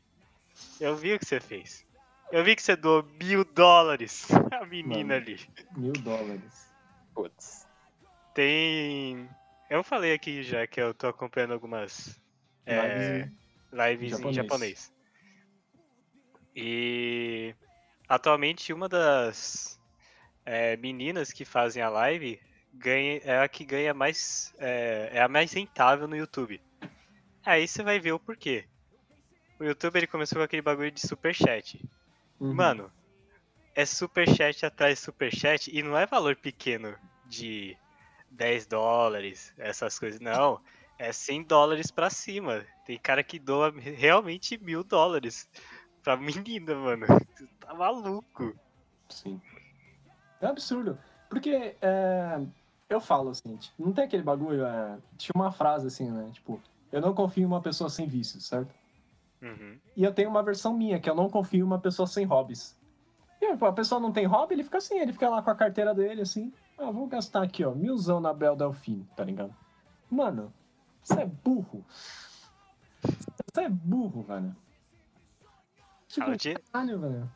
[0.80, 1.86] Eu vi o que você fez.
[2.34, 4.28] Eu vi que você doou mil dólares
[4.60, 5.14] a menina Mano.
[5.14, 5.40] ali.
[5.78, 6.68] Mil dólares.
[7.14, 7.68] Putz.
[8.34, 9.30] Tem.
[9.70, 12.20] Eu falei aqui já que eu tô acompanhando algumas
[12.66, 13.30] é,
[13.72, 14.92] Lives lives em em japonês.
[16.56, 17.54] E
[18.10, 19.80] atualmente uma das
[20.44, 22.42] é, meninas que fazem a live
[22.74, 24.56] ganha, é a que ganha mais.
[24.58, 26.60] É, é a mais rentável no YouTube.
[27.46, 28.66] Aí você vai ver o porquê.
[29.60, 31.80] O YouTube ele começou com aquele bagulho de superchat.
[32.44, 32.54] Uhum.
[32.54, 32.92] Mano,
[33.74, 36.94] é superchat atrás de superchat e não é valor pequeno
[37.26, 37.78] de
[38.32, 40.20] 10 dólares, essas coisas.
[40.20, 40.60] Não,
[41.00, 42.66] é 100 dólares pra cima.
[42.86, 45.50] Tem cara que doa realmente mil dólares
[46.04, 47.08] pra menina, mano.
[47.38, 48.54] Tu tá maluco.
[49.08, 49.42] Sim.
[50.42, 51.00] É absurdo.
[51.30, 52.46] Porque é,
[52.90, 54.66] eu falo assim, tipo, não tem aquele bagulho.
[54.66, 56.30] é, tinha uma frase assim, né?
[56.34, 58.76] Tipo, eu não confio em uma pessoa sem vícios, certo?
[59.44, 59.78] Uhum.
[59.96, 62.80] E eu tenho uma versão minha, que eu não confio em uma pessoa sem hobbies.
[63.42, 65.94] E a pessoa não tem hobby, ele fica assim, ele fica lá com a carteira
[65.94, 66.54] dele, assim.
[66.78, 69.54] Ah, vou gastar aqui, ó, milzão na Bel Delfim, tá ligado?
[70.10, 70.54] Mano,
[71.04, 71.86] você é burro.
[73.54, 74.56] Você é burro, velho.
[76.08, 76.28] Tipo,
[76.72, 77.32] caralho, velho.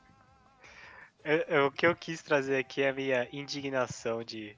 [1.23, 4.55] Eu- eu- o que eu quis trazer aqui é a minha indignação de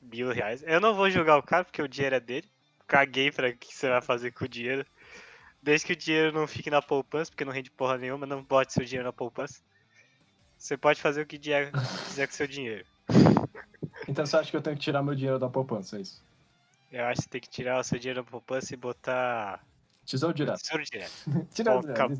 [0.00, 0.64] mil reais.
[0.66, 2.50] Eu não vou julgar o cara porque o dinheiro é dele.
[2.88, 4.84] Caguei pra o que você vai fazer com o dinheiro.
[5.62, 8.72] Desde que o dinheiro não fique na poupança, porque não rende porra nenhuma, não bote
[8.72, 9.62] seu dinheiro na poupança.
[10.58, 12.84] Você pode fazer o que quiser com seu dinheiro.
[14.08, 16.22] Então você acha que eu tenho que tirar meu dinheiro da poupança, é isso?
[16.90, 19.64] Eu acho que você tem que tirar o seu dinheiro da poupança e botar
[20.04, 20.60] Tesouro direto.
[20.60, 21.12] tesouro direto.
[21.50, 22.18] As acabou.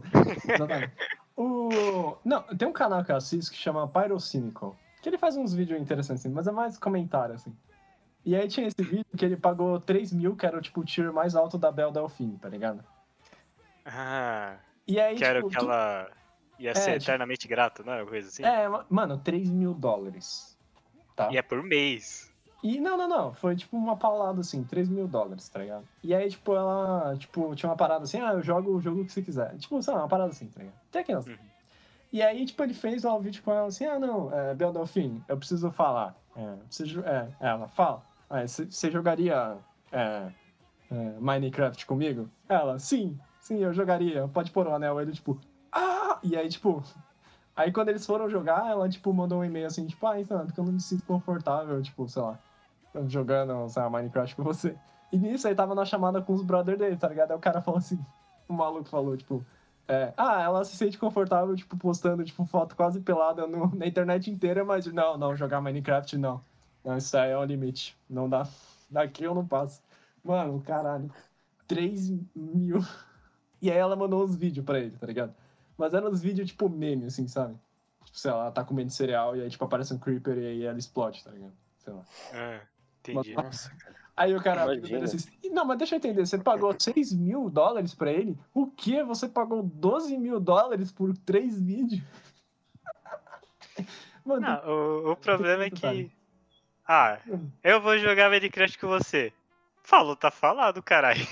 [0.49, 0.93] Exatamente.
[1.37, 2.17] O...
[2.25, 4.77] Não, tem um canal que eu assisto que chama Pyrocynical.
[5.03, 7.55] Que ele faz uns vídeos interessantes, assim, mas é mais comentário, assim.
[8.25, 11.13] E aí tinha esse vídeo que ele pagou 3 mil, que era tipo, o tier
[11.13, 12.85] mais alto da Bel Delfine, tá ligado?
[13.85, 16.09] Ah, E aí, quero tipo, que tu- ela
[16.59, 18.03] ia É, ser tipo- eternamente grata, não é?
[18.03, 18.45] Uma coisa assim?
[18.45, 20.57] É, ma- mano, 3 mil dólares.
[21.17, 21.31] Tá?
[21.33, 22.31] E é por mês.
[22.63, 23.35] E não, não, não.
[23.35, 25.85] Foi tipo uma paulada assim, 3 mil dólares, tá ligado?
[26.03, 29.13] E aí, tipo, ela, tipo, tinha uma parada assim, ah, eu jogo o jogo que
[29.13, 29.57] você quiser.
[29.57, 30.77] Tipo, sei lá, uma parada assim, tá ligado?
[30.89, 31.13] Até que.
[31.15, 31.37] Uhum.
[32.13, 34.73] E aí, tipo, ele fez lá um vídeo com ela assim, ah, não, é, Bel
[34.73, 36.15] Delfim, eu preciso falar.
[36.37, 38.03] É, preciso, é, ela, fala.
[38.47, 39.57] Você você jogaria
[39.91, 40.31] é,
[40.91, 42.31] é, Minecraft comigo?
[42.49, 44.27] Ela, sim, sim, eu jogaria.
[44.29, 45.01] Pode pôr o anel.
[45.01, 45.39] Ele, tipo,
[45.73, 46.19] ah!
[46.23, 46.83] E aí, tipo,
[47.57, 50.59] Aí quando eles foram jogar, ela, tipo, mandou um e-mail assim, tipo, ah, então, porque
[50.61, 52.39] eu não me sinto confortável, tipo, sei lá,
[53.09, 54.77] jogando, sei lá, Minecraft com você.
[55.13, 57.33] E nisso aí tava na chamada com os brothers dele, tá ligado?
[57.33, 57.99] Aí o cara falou assim,
[58.49, 59.45] o maluco falou, tipo,
[59.89, 64.31] é, ah, ela se sente confortável, tipo, postando, tipo, foto quase pelada no- na internet
[64.31, 66.41] inteira, mas não, não, jogar Minecraft não.
[66.85, 67.97] Não, isso aí é o limite.
[68.09, 68.47] Não dá.
[68.91, 69.83] Daqui eu não passo.
[70.25, 71.11] Mano, caralho.
[71.67, 72.79] 3 mil.
[73.63, 75.33] E aí ela mandou uns vídeos pra ele, tá ligado?
[75.79, 77.55] Mas eram uns vídeos tipo meme, assim, sabe?
[78.05, 80.65] Tipo, sei lá, ela tá comendo cereal e aí, tipo, aparece um creeper e aí
[80.65, 81.53] ela explode, tá ligado?
[81.79, 82.03] Sei lá.
[82.33, 82.61] Ah,
[83.01, 83.35] entendi.
[83.35, 84.03] Nossa, cara.
[84.17, 84.65] Aí o cara
[85.05, 88.37] assim, "Ih, não, mas deixa eu entender, você pagou 6 mil dólares pra ele?
[88.53, 89.03] O quê?
[89.05, 92.03] Você pagou 12 mil dólares por três vídeos?
[94.25, 96.05] Mano, Não, o, o problema é detalhe.
[96.11, 96.23] que.
[96.87, 97.19] Ah,
[97.63, 99.33] eu vou jogar Minecraft com você.
[99.83, 101.27] Falou, tá falado, caralho.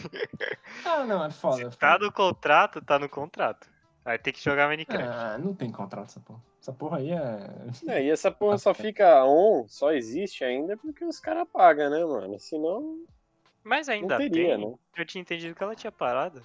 [0.84, 1.56] ah, não, é foda.
[1.56, 2.04] Se é tá foda.
[2.04, 3.68] no contrato, tá no contrato.
[4.04, 5.08] Aí tem que jogar Minecraft.
[5.08, 6.42] Ah, não tem contrato essa porra.
[6.60, 7.48] Essa porra aí é.
[7.86, 12.04] É, e essa porra só fica on, só existe ainda porque os caras pagam, né,
[12.04, 12.38] mano?
[12.38, 13.04] Senão
[13.62, 14.70] Mas não ainda teria, tem.
[14.70, 14.74] né?
[14.96, 16.42] Eu tinha entendido que ela tinha parado.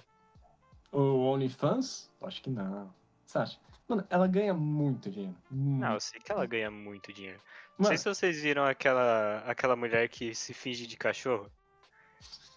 [0.92, 2.10] O OnlyFans?
[2.22, 2.92] Acho que não.
[3.26, 3.58] Você acha?
[3.88, 5.36] Mano, ela ganha muito dinheiro.
[5.50, 6.00] Não, eu Muito.
[6.02, 7.40] sei que ela ganha muito dinheiro.
[7.78, 11.50] Não sei se vocês viram aquela, aquela mulher que se finge de cachorro.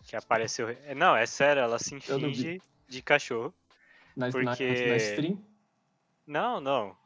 [0.07, 0.69] Que apareceu.
[0.69, 3.53] é, Não, é sério, ela se finge de cachorro.
[4.15, 5.43] na, na, porque- na stream?
[6.25, 6.97] Não, não.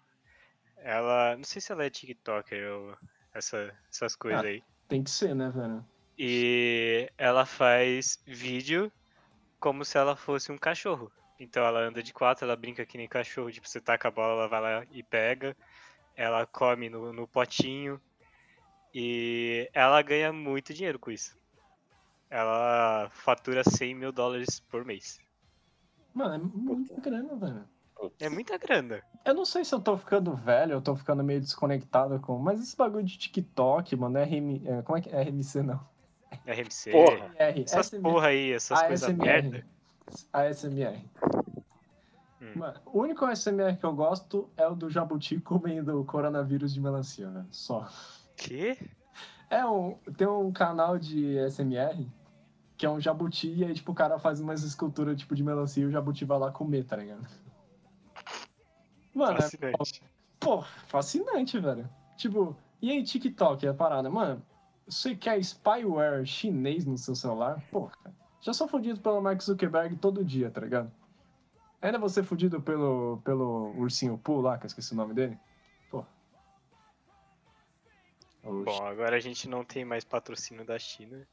[0.78, 1.36] Ela.
[1.38, 2.98] Não sei se ela é TikToker ou
[3.34, 4.48] essa, essas coisas Ah.
[4.48, 4.64] aí.
[4.88, 5.86] Tem que ser, né, velho?
[6.18, 8.92] E ela faz vídeo
[9.60, 11.12] como se ela fosse um cachorro.
[11.40, 13.52] Então ela anda de quatro, ela brinca que nem cachorro.
[13.52, 15.56] Tipo, você taca a bola, ela vai lá e pega.
[16.16, 18.00] Ela come no, no potinho.
[18.94, 21.38] E ela ganha muito dinheiro com isso.
[22.34, 25.20] Ela fatura 100 mil dólares por mês.
[26.12, 27.64] Mano, é muita grana, velho.
[28.20, 29.04] É muita grana.
[29.24, 32.40] Eu não sei se eu tô ficando velho, eu tô ficando meio desconectado com.
[32.40, 34.62] Mas esse bagulho de TikTok, mano, é RM...
[34.66, 35.80] é, Como é que é RMC, não?
[36.48, 36.92] RMC.
[36.92, 37.32] Porra.
[37.38, 38.02] R, Essas SM...
[38.02, 39.64] porra aí, essas coisas merda.
[40.34, 41.06] ASMR.
[42.42, 42.54] Hum.
[42.56, 47.30] Mano, o único ASMR que eu gosto é o do Jabuti comendo coronavírus de melancia,
[47.30, 47.48] velho.
[47.52, 47.88] Só.
[48.36, 48.76] Que?
[49.52, 50.00] É um.
[50.18, 52.08] Tem um canal de ASMR
[52.84, 55.82] que é um jabuti e aí, tipo, o cara faz umas esculturas tipo de melancia
[55.82, 57.26] e o jabuti vai lá comer, tá ligado?
[59.14, 60.04] Mano, é, Fascinante.
[60.38, 61.90] pô, fascinante, velho.
[62.18, 64.46] Tipo, e aí TikTok é a parada, mano.
[64.86, 67.64] Você quer spyware chinês no seu celular?
[67.72, 67.94] Porra,
[68.42, 70.92] já sou fudido pelo Mark Zuckerberg todo dia, tá ligado?
[71.82, 75.40] Ainda vou ser fudido pelo, pelo ursinho Poo lá, que eu esqueci o nome dele.
[75.90, 76.08] Porra.
[78.44, 81.26] O Bom, agora a gente não tem mais patrocínio da China.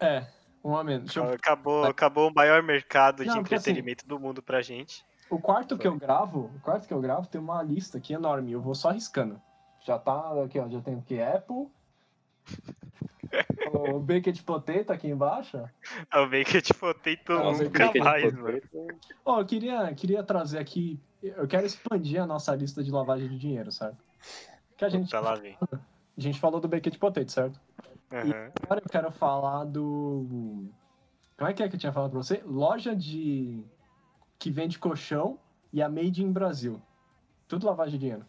[0.00, 0.26] É,
[0.62, 0.84] um.
[0.84, 5.04] Deixa eu- Acabou, acabou o maior mercado de Não, assim- entretenimento do mundo pra gente.
[5.30, 8.52] O quarto que eu gravo, o quarto que eu gravo tem uma lista aqui enorme.
[8.52, 9.40] Eu vou só riscando.
[9.84, 10.68] Já tá aqui, ó.
[10.68, 11.20] Já tem o que?
[11.20, 11.66] Apple.
[13.72, 15.58] o Baked Potato aqui embaixo.
[16.62, 18.60] te botei tu Não, nunca Aquele mais, mano.
[18.60, 21.00] porteiro, Ó, eu queria, queria trazer aqui.
[21.22, 23.98] Eu quero expandir a nossa lista de lavagem de dinheiro, certo?
[24.76, 25.56] Que a gente, Tá lá, vem.
[25.72, 27.60] a gente falou do Baked Potato, certo?
[28.12, 28.52] Aham.
[28.62, 30.68] Agora eu quero falar do.
[31.36, 32.42] Como é que é que eu tinha falado pra você?
[32.44, 33.64] Loja de.
[34.38, 35.38] que vende colchão
[35.72, 36.80] e a Made in Brasil.
[37.48, 38.26] Tudo lavagem de dinheiro.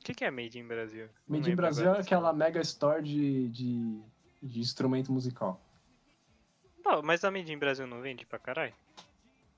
[0.00, 1.08] O que, que é Made in Brasil?
[1.26, 4.00] Made in Brasil é aquela mega store de, de,
[4.42, 5.60] de instrumento musical.
[6.84, 8.72] Não, mas a Made in Brasil não vende pra caralho?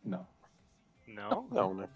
[0.03, 0.27] Não.
[1.07, 1.47] Não?
[1.51, 1.89] Não, né?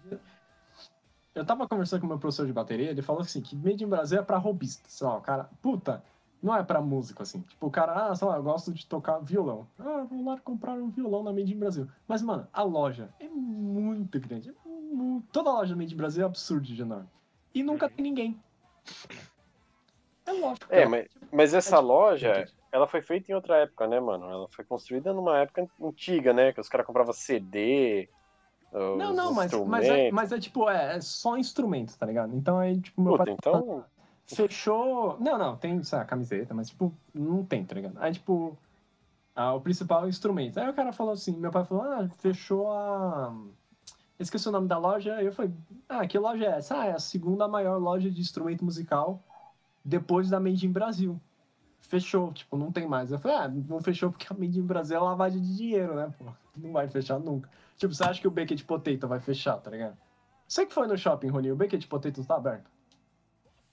[1.33, 3.87] Eu tava conversando com o meu professor de bateria, ele falou assim, que Made in
[3.87, 4.87] Brasil é pra robista.
[4.87, 6.03] Sei lá, o cara, puta,
[6.43, 7.39] Não é pra músico, assim.
[7.41, 9.65] Tipo, o cara, ah, sei lá, eu gosto de tocar violão.
[9.79, 11.87] Ah, vou lá comprar um violão na Made in Brasil.
[12.05, 14.49] Mas, mano, a loja é muito grande.
[14.49, 17.07] É mu- Toda loja Made in Brasil é absurdo de enorme.
[17.55, 17.91] E nunca Uhum.
[17.93, 18.37] tem ninguém.
[20.25, 20.67] É lógico.
[20.69, 24.29] É, mas, mas essa É loja, ela foi feita em outra época, né, mano?
[24.29, 26.51] Ela foi construída numa época antiga, né?
[26.51, 28.09] Que os caras compravam CD.
[28.73, 32.35] Não, não, mas, mas, é, mas é tipo, é, é só instrumento, tá ligado?
[32.35, 33.85] Então aí, tipo, meu Puta, pai então.
[34.27, 35.17] Fechou.
[35.19, 37.97] Não, não, tem, sei lá, camiseta, mas tipo, não tem, tá ligado?
[37.99, 38.57] Aí, tipo,
[39.35, 40.59] ah, o principal é o instrumento.
[40.59, 43.35] Aí o cara falou assim, meu pai falou, ah, fechou a.
[44.19, 45.51] Esqueci o nome da loja, aí eu falei,
[45.89, 46.79] ah, que loja é essa?
[46.79, 49.21] Ah, é a segunda maior loja de instrumento musical
[49.83, 51.19] depois da Made in Brasil.
[51.79, 53.11] Fechou, tipo, não tem mais.
[53.11, 56.13] Eu falei, ah, não fechou porque a Made in Brasil é lavagem de dinheiro, né,
[56.17, 56.25] pô?
[56.55, 57.49] Não vai fechar nunca.
[57.75, 59.97] Tipo, você acha que o Baked Potato vai fechar, tá ligado?
[60.47, 62.69] Você que foi no shopping, Rony, o Baked Potato tá aberto?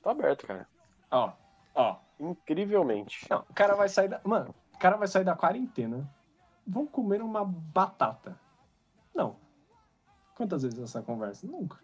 [0.03, 0.67] Tá aberto, cara.
[1.11, 1.33] Ó,
[1.75, 1.97] ó.
[2.19, 3.27] Incrivelmente.
[3.31, 4.21] Não, o cara vai sair da.
[4.25, 6.09] Mano, o cara vai sair da quarentena.
[6.67, 8.39] Vão comer uma batata.
[9.15, 9.37] Não.
[10.37, 11.47] Quantas vezes essa conversa?
[11.47, 11.79] Nunca.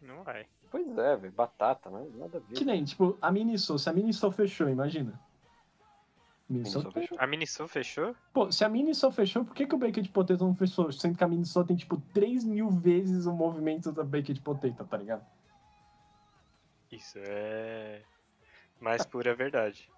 [0.00, 0.46] Não vai.
[0.70, 1.32] Pois é, velho.
[1.32, 2.06] Batata, né?
[2.14, 2.54] Nada a ver.
[2.54, 3.78] Que nem, tipo, a Miniso.
[3.78, 5.18] Se a Miniso fechou, imagina.
[6.48, 7.18] Miniso Miniso fechou.
[7.20, 8.16] A Minisul fechou?
[8.32, 10.92] Pô, se a Miniso fechou, por que, que o Baked Potato não fechou?
[10.92, 14.96] Sendo que a Miniso tem, tipo, 3 mil vezes o movimento da Baked Potato, tá
[14.96, 15.24] ligado?
[16.90, 18.00] Isso é.
[18.80, 19.88] Mais pura verdade.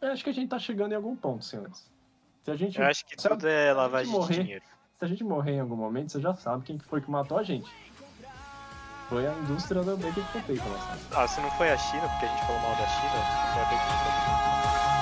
[0.00, 1.90] Eu acho que a gente tá chegando em algum ponto, senhores.
[2.42, 4.64] Se a gente, Eu acho que tudo é lavagem de morrer- dinheiro.
[4.92, 7.38] se a gente morrer em algum momento, você já sabe quem que foi que matou
[7.38, 7.70] a gente.
[9.08, 11.00] Foi a indústria da Baked Potato, lá, sabe?
[11.14, 13.12] Ah, se não foi a China, porque a gente falou mal da China,
[13.52, 14.93] foi a Baked「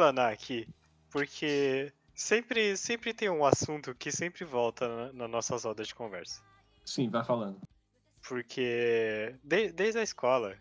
[0.00, 0.66] explanar aqui,
[1.10, 6.42] porque sempre, sempre tem um assunto que sempre volta na, nas nossas rodas de conversa.
[6.86, 7.60] Sim, vai falando.
[8.26, 10.56] Porque de- desde a escola,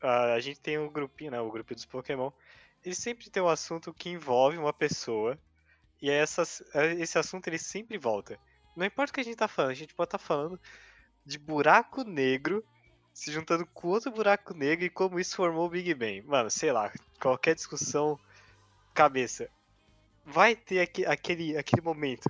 [0.00, 2.30] a, a gente tem um grupinho, né, o grupo dos Pokémon,
[2.84, 5.38] ele sempre tem um assunto que envolve uma pessoa,
[6.00, 6.62] e essas,
[6.98, 8.38] esse assunto ele sempre volta.
[8.76, 10.60] Não importa o que a gente tá falando, a gente pode estar falando
[11.24, 12.62] de buraco negro
[13.14, 16.20] se juntando com outro buraco negro e como isso formou o Big Bang.
[16.20, 18.20] Mano, sei lá, qualquer discussão
[18.96, 19.50] cabeça.
[20.24, 22.28] Vai ter aque- aquele, aquele momento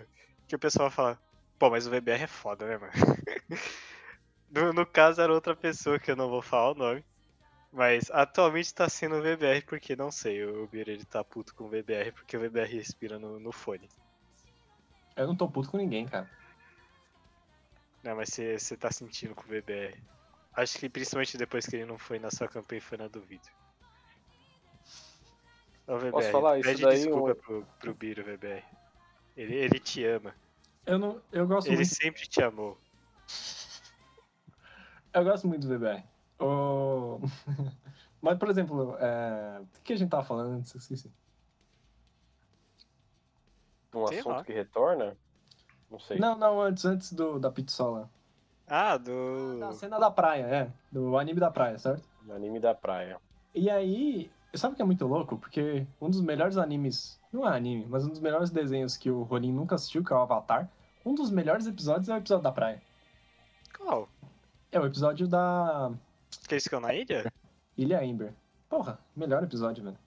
[0.49, 1.21] que o pessoal fala,
[1.59, 2.93] pô, mas o VBR é foda, né, mano?
[4.51, 7.05] no, no caso era outra pessoa que eu não vou falar o nome.
[7.73, 11.65] Mas atualmente tá sendo o VBR porque não sei, o Bira ele tá puto com
[11.65, 13.89] o VBR porque o VBR respira no, no fone.
[15.17, 16.31] Eu não tô puto com ninguém, cara.
[18.03, 20.03] Não, mas você tá sentindo com o VBR.
[20.55, 23.27] Acho que principalmente depois que ele não foi na sua campanha e foi na do.
[25.87, 28.65] Ô, VBR, Posso falar isso pede daí, desculpa um- pro, pro Biro, VBR.
[29.37, 30.35] Ele, ele te ama.
[30.85, 31.95] Eu, não, eu gosto Ele muito.
[31.95, 32.79] sempre te amou.
[35.13, 36.05] Eu gosto muito do VBR.
[36.39, 37.21] O...
[38.21, 39.61] Mas, por exemplo, é...
[39.61, 40.75] o que a gente tava falando antes?
[40.75, 41.13] Eu Esqueci.
[43.95, 44.45] Um Sei assunto lá.
[44.45, 45.17] que retorna?
[45.91, 46.19] Não sei.
[46.19, 48.11] Não, não, antes, antes do, da pizzola.
[48.67, 49.59] Ah, do.
[49.61, 50.73] Da cena da praia, é.
[50.91, 52.07] Do anime da praia, certo?
[52.23, 53.19] No anime da praia.
[53.55, 55.37] E aí, sabe o que é muito louco?
[55.39, 59.23] Porque um dos melhores animes, não é anime, mas um dos melhores desenhos que o
[59.23, 60.69] Ronin nunca assistiu, que é o Avatar,
[61.05, 62.83] um dos melhores episódios é o episódio da praia.
[63.77, 64.09] Qual?
[64.73, 65.93] É o episódio da
[66.49, 67.33] Que eles ficam na ilha?
[67.77, 68.33] Ilha Ember.
[68.69, 69.99] Porra, melhor episódio, velho.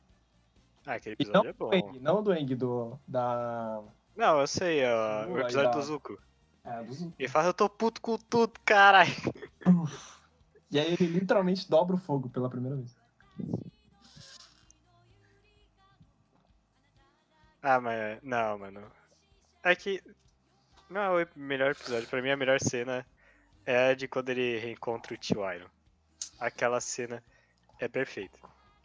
[0.85, 1.69] Ah, aquele E não episódio é bom.
[1.69, 3.81] do Eng, não do Eng, do, da...
[4.15, 6.19] Não, eu sei, ó, o episódio dá- do Zuko.
[6.65, 7.13] É, do...
[7.17, 9.12] Ele fala, eu tô puto com tudo, caralho.
[10.71, 12.95] E aí ele literalmente dobra o fogo pela primeira vez.
[17.62, 18.19] Ah, mas.
[18.24, 18.91] Não, mano.
[19.63, 20.02] É que.
[20.89, 22.08] Não é o melhor episódio.
[22.08, 23.06] Pra mim, a melhor cena
[23.65, 25.67] é a de quando ele reencontra o tio Iron.
[26.39, 27.24] Aquela cena
[27.80, 28.39] é perfeita.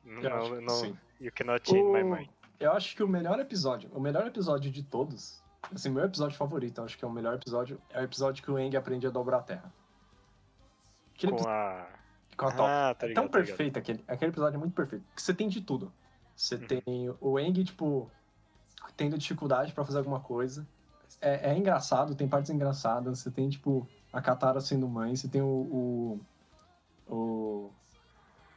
[0.05, 0.99] Eu acho Não, que não, sim.
[1.21, 2.29] you cannot change my O- mind.
[2.61, 5.43] Eu acho que o melhor episódio, o melhor episódio de todos,
[5.75, 8.51] assim, meu episódio favorito, eu acho que é o melhor episódio, é o episódio que
[8.51, 9.73] o Eng aprende a dobrar a terra.
[11.15, 11.89] Aquele Com episódio a.
[12.37, 12.63] com a Top.
[12.71, 13.23] Ah, tá É ligado.
[13.25, 14.05] tão tá perfeito aquele.
[14.07, 15.05] Aquele episódio é muito perfeito.
[15.07, 15.93] Porque você tem de tudo.
[16.37, 16.67] Você Uhum.
[16.67, 18.11] tem o Eng, tipo,
[18.97, 20.67] tendo dificuldade pra fazer alguma coisa.
[21.21, 23.19] É, é engraçado, tem partes engraçadas.
[23.19, 25.47] Você tem, tipo, a Katara sendo mãe, você tem o.
[25.47, 26.21] o.
[27.09, 27.71] o,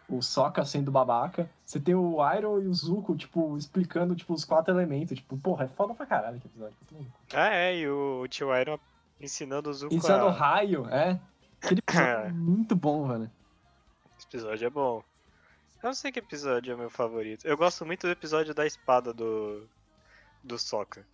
[0.10, 4.46] o Sokka sendo babaca, você tem o Iroh e o Zuko, tipo, explicando, tipo, os
[4.46, 5.18] quatro elementos.
[5.18, 6.78] Tipo, porra, é foda pra caralho aquele episódio.
[7.34, 8.80] Ah, é, e o, o tio Iron
[9.20, 10.32] ensinando o Zuko Insano a...
[10.32, 11.20] raio, é.
[11.62, 13.32] Aquele episódio é muito bom, velho.
[14.18, 15.04] Esse episódio é bom.
[15.84, 17.46] Eu não sei que episódio é meu favorito.
[17.46, 19.68] Eu gosto muito do episódio da espada do.
[20.48, 21.06] Do Sokka.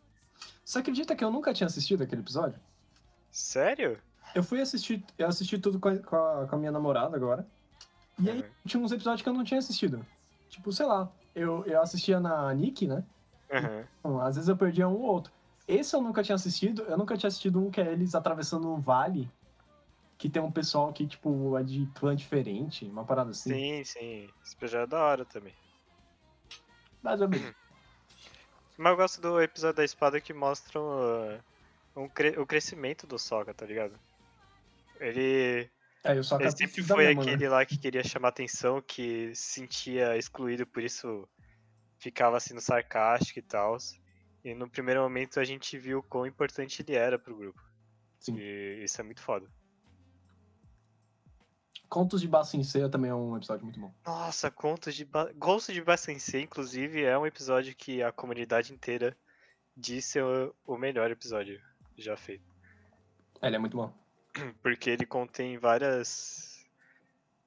[0.64, 2.60] Você acredita que eu nunca tinha assistido aquele episódio?
[3.32, 4.00] Sério?
[4.34, 7.46] Eu fui assistir, eu assisti tudo com a, com a- com a minha namorada agora.
[8.20, 8.50] E aí Uhum.
[8.66, 10.06] tinha uns episódios que eu não tinha assistido.
[10.50, 13.04] Tipo, sei lá, eu, eu assistia na Nick, né?
[13.52, 13.88] Aham.
[14.00, 15.34] Então, às vezes eu perdia um ou outro.
[15.68, 18.80] Esse eu nunca tinha assistido, eu nunca tinha assistido um que é eles atravessando um
[18.80, 19.30] vale.
[20.18, 23.50] Que tem um pessoal que, tipo, é de clã diferente, uma parada assim.
[23.52, 24.30] Sim, sim.
[24.44, 25.54] Esse episódio é da hora também.
[27.02, 27.54] Mais ou menos.
[28.78, 31.40] Mas eu gosto do episódio da espada que mostra o,
[31.96, 33.98] um cre- o crescimento do Sokka, tá ligado?
[35.00, 35.70] Ele,
[36.04, 40.18] É, eu só ele sempre foi aquele lá que queria chamar atenção, que se sentia
[40.18, 41.28] excluído, por isso
[42.00, 43.78] ficava sendo sarcástico e tal.
[44.44, 47.62] E no primeiro momento a gente viu o quão importante ele era pro grupo.
[48.20, 48.38] Sim.
[48.38, 49.48] E isso é muito foda.
[51.94, 53.94] Contos de Bassinceia também é um episódio muito bom.
[54.04, 55.32] Nossa, Contos de ba...
[55.36, 59.16] Ghost de Basensei, inclusive, é um episódio que a comunidade inteira
[59.78, 61.62] diz ser o- melhor episódio
[61.96, 62.44] já feito.
[63.40, 63.94] É, ele é muito bom.
[64.64, 66.66] Porque ele contém várias.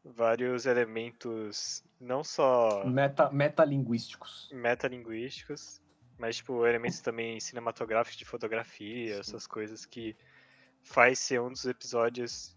[0.04, 4.48] vários elementos não só Meta, metalinguísticos.
[4.52, 5.82] metalinguísticos,
[6.18, 10.16] mas tipo, elementos também cinematográficos de fotografia, essas coisas que
[10.82, 12.55] faz ser um dos episódios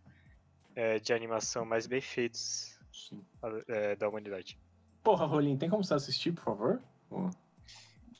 [0.75, 3.23] é, de animação mais bem feitos Sim.
[3.67, 4.59] é, da humanidade.
[5.03, 6.81] Porra, Rolim, tem como você assistir, por favor?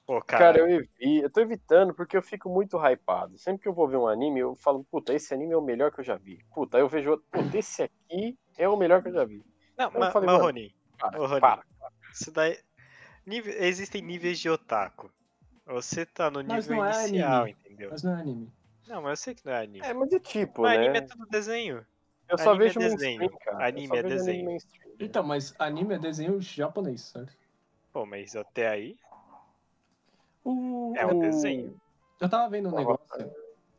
[0.05, 1.19] Pô, Cara, cara, eu, evi...
[1.21, 3.37] eu tô evitando porque eu fico muito hypado.
[3.37, 5.91] Sempre que eu vou ver um anime, eu falo, puta, esse anime é o melhor
[5.91, 6.43] que eu já vi.
[6.53, 9.43] Puta, aí eu vejo outro, puta, esse aqui é o melhor que eu já vi.
[9.77, 11.63] não, mas, mano, Ronin, Para, Ô, Rony, para.
[12.11, 12.57] isso daí.
[13.25, 15.11] nível- Existem níveis de otaku.
[15.67, 17.51] Você tá no Mas nível não é inicial, anime.
[17.51, 17.89] entendeu?
[17.91, 18.51] Mas não é anime.
[18.87, 19.85] Não, mas eu sei que não é anime.
[19.85, 20.85] É, mas é tipo, mas né?
[20.85, 21.85] anime é tudo desenho.
[22.29, 23.19] Eu só anime é vejo desenho.
[23.19, 23.67] mainstream, cara.
[23.67, 24.49] Anime é desenho.
[24.49, 24.61] Anime.
[24.99, 27.33] Então, mas anime é desenho japonês, certo?
[27.91, 28.95] Pô, mas até aí
[30.43, 31.75] O, é um o- desenho.
[32.19, 32.99] Eu tava vendo um negócio.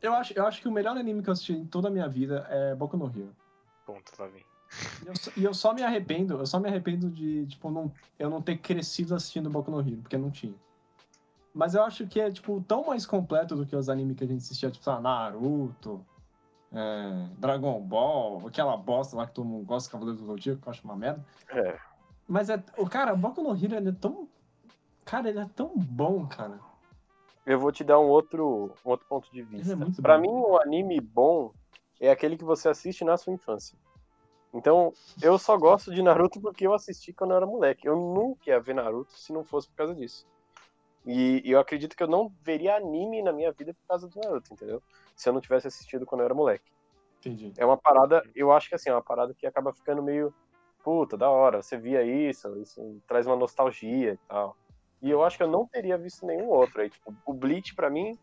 [0.01, 2.07] Eu acho, eu acho que o melhor anime que eu assisti em toda a minha
[2.07, 3.35] vida é Boku no Hero.
[3.85, 4.43] Ponto, lá vem.
[5.03, 7.91] E eu, só- e eu só me arrependo, eu só me arrependo de, tipo, não,
[8.17, 10.55] eu não ter crescido assistindo Boku no Hero, porque não tinha.
[11.53, 14.27] Mas eu acho que é, tipo, tão mais completo do que os animes que a
[14.27, 16.03] gente assistia, tipo, sei lá, Naruto,
[16.73, 20.71] é, Dragon Ball, aquela bosta lá que todo mundo gosta, Cavaleiro do Zodíaco, que eu
[20.71, 21.25] acho uma merda.
[21.49, 21.77] É.
[22.27, 24.27] Mas é, o cara, Boku no Hero, ele é tão...
[25.03, 26.59] Cara, ele é tão bom, cara.
[27.45, 29.75] Eu vou te dar um outro, um outro ponto de Ele é vista.
[29.75, 30.21] muito Pra bom.
[30.21, 31.51] mim, um anime bom
[31.99, 33.77] é aquele que você assiste na sua infância.
[34.53, 37.87] Então, eu só gosto de Naruto porque eu assisti quando eu era moleque.
[37.87, 40.25] Eu nunca ia ver Naruto se não fosse por causa disso.
[41.05, 44.19] E, e eu acredito que eu não veria anime na minha vida por causa do
[44.19, 44.81] Naruto, entendeu?
[45.15, 46.71] Se eu não tivesse assistido quando eu era moleque.
[47.19, 47.53] Entendi.
[47.57, 50.33] É uma parada, eu acho que assim, é uma parada que acaba ficando meio,
[50.83, 54.55] puta, da hora, você via isso, isso traz uma nostalgia e tal.
[55.01, 57.89] E eu acho que eu não teria visto nenhum outro aí, tipo, o Bleach pra
[57.89, 58.17] mim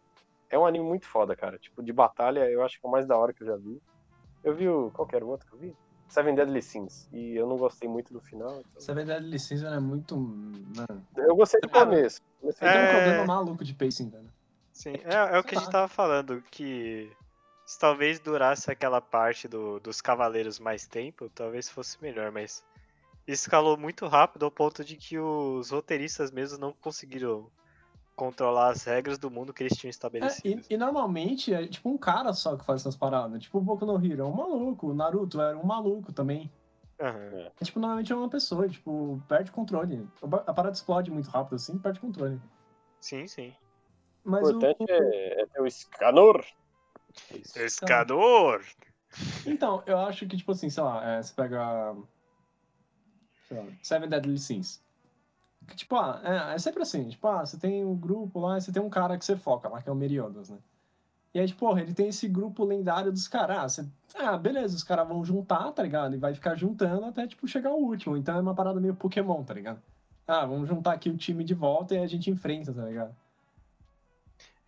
[0.51, 1.59] é um anime muito foda, cara.
[1.59, 3.81] Tipo, de batalha, eu acho que é o mais da hora que eu já vi.
[4.43, 5.77] Eu vi o, qual que era o outro que eu vi?
[6.09, 8.61] Seven Deadly Sins, e eu não gostei muito do final.
[8.61, 10.17] então- Essa verdade licença é muito.
[10.17, 12.21] Mano, Eu gostei do Cara, começo.
[12.41, 12.91] Comecei ele tem um É.
[12.93, 14.33] problema maluco de pacing, velho.
[14.73, 17.11] Sim, é, é o que a gente tava falando, que
[17.67, 22.65] se talvez durasse aquela parte do, dos cavaleiros mais tempo, talvez fosse melhor, mas
[23.27, 27.51] escalou muito rápido ao ponto de que os roteiristas mesmo não conseguiram
[28.19, 30.61] controlar as regras do mundo que eles tinham É, estabelecido.
[30.69, 33.41] e, e normalmente é tipo um cara só que faz essas paradas.
[33.41, 36.51] Tipo o Boku no Hero é um maluco, o Naruto era um maluco também.
[37.01, 37.53] Aham.
[37.61, 40.09] É, tipo, normalmente é uma pessoa, tipo, perde controle.
[40.21, 42.41] A parada explode muito rápido assim, perde controle.
[43.01, 43.55] Sim, sim.
[44.25, 46.45] O Mas o, importante é, é ter o Scanor.
[47.33, 47.55] Isso.
[47.55, 48.65] Pescador!
[49.47, 51.95] Então, eu acho que, tipo assim, sei lá, é, você pega.
[53.47, 54.83] Sei lá, Seven Deadly Sins.
[55.75, 58.83] Tipo, ah, é, é sempre assim, tipo, ah, você tem um grupo lá, você tem
[58.83, 60.59] um cara que você foca lá, que é o Meriodas, né?
[61.35, 63.59] E aí, tipo, porra, ele tem esse grupo lendário dos caras.
[63.59, 66.15] Ah, você- ah, beleza, os caras vão juntar, tá ligado?
[66.15, 68.17] E vai ficar juntando até, tipo, chegar o último.
[68.17, 69.81] Então é uma parada meio Pokémon, tá ligado?
[70.27, 73.15] Ah, vamos juntar aqui o time de volta e a gente enfrenta, tá ligado?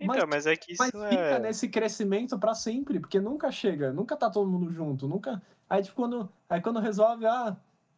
[0.00, 1.38] Então, mas, é que isso Mas fica é.
[1.38, 5.42] nesse crescimento pra sempre, porque nunca chega, nunca tá todo mundo junto, nunca.
[5.68, 7.54] Aí tipo quando, aí quando resolve, ah,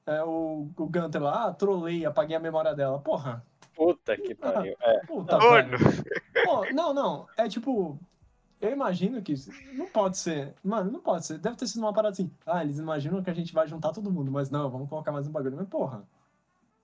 [0.06, 2.98] é, o, o Gunter lá, ah, trolei, apaguei a memória dela.
[2.98, 3.44] Porra,
[3.74, 4.76] Puta que pariu.
[4.80, 5.38] É, puta.
[6.44, 7.98] Pô, não, não, é tipo,
[8.60, 10.54] eu imagino que isso não pode ser.
[10.62, 11.38] Mano, não pode ser.
[11.38, 12.30] Deve ter sido uma parada assim.
[12.46, 15.26] Ah, eles imaginam que a gente vai juntar todo mundo, mas não, vamos colocar mais
[15.26, 15.56] um bagulho.
[15.56, 16.04] Mas porra.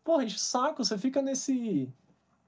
[0.03, 1.93] Porra, enche o saco, você fica nesse.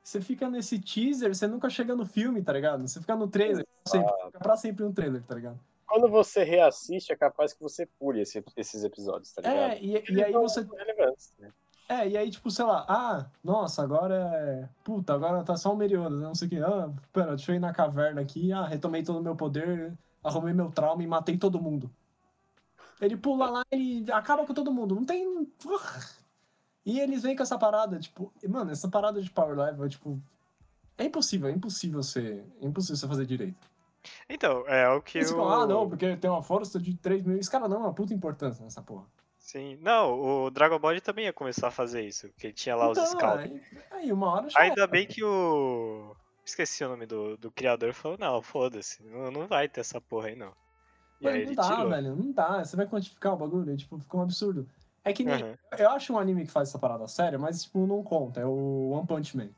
[0.03, 2.89] Você fica nesse teaser, você nunca chega no filme, tá ligado?
[2.89, 5.61] Você fica no trailer, sempre, fica pra sempre um trailer, tá ligado?
[5.91, 9.73] Quando você reassiste, é capaz que você pule esse- esses episódios, tá ligado?
[9.73, 10.61] É, e, e aí você.
[10.63, 11.51] Relevantes, né?
[11.89, 14.69] É, e aí, tipo, sei lá, ah, nossa, agora é.
[14.85, 16.27] Puta, agora tá só o Meriodas, né?
[16.29, 16.59] Não sei o quê.
[16.65, 20.55] Ah, pera, deixa eu ir na caverna aqui, ah, retomei todo o meu poder, arrumei
[20.55, 21.91] meu trauma e matei todo mundo.
[23.01, 24.95] Ele pula lá e acaba com todo mundo.
[24.95, 25.51] Não tem.
[26.87, 30.23] E eles vêm com essa parada, tipo, mano, essa parada de power level, tipo.
[30.97, 32.45] É impossível, é impossível você.
[32.61, 33.70] É impossível você fazer direito.
[34.29, 35.35] Então, é o que Eles o...
[35.35, 37.39] ficam, ah, não, porque tem uma força de 3 mil.
[37.39, 39.07] Esse cara não é uma puta importância nessa porra.
[39.39, 39.77] Sim.
[39.81, 43.11] Não, o Dragon Ball também ia começar a fazer isso, porque tinha lá os Então,
[43.11, 43.51] scouts.
[43.51, 44.61] aí, aí uma hora já.
[44.61, 44.87] Ainda era.
[44.91, 46.15] bem que o.
[46.45, 50.29] Esqueci o nome do, do criador falou, não, foda-se, não, não vai ter essa porra
[50.29, 50.53] aí não.
[51.21, 51.89] E Mas aí não dá, tirou.
[51.91, 52.65] velho, não dá.
[52.65, 54.69] Você vai quantificar o bagulho, tipo, fica um absurdo.
[55.05, 55.35] É que nem.
[55.43, 55.55] Aham.
[55.79, 58.41] Eu acho um anime que faz essa parada séria, mas, tipo, não conta.
[58.41, 59.49] É o One Punch Man.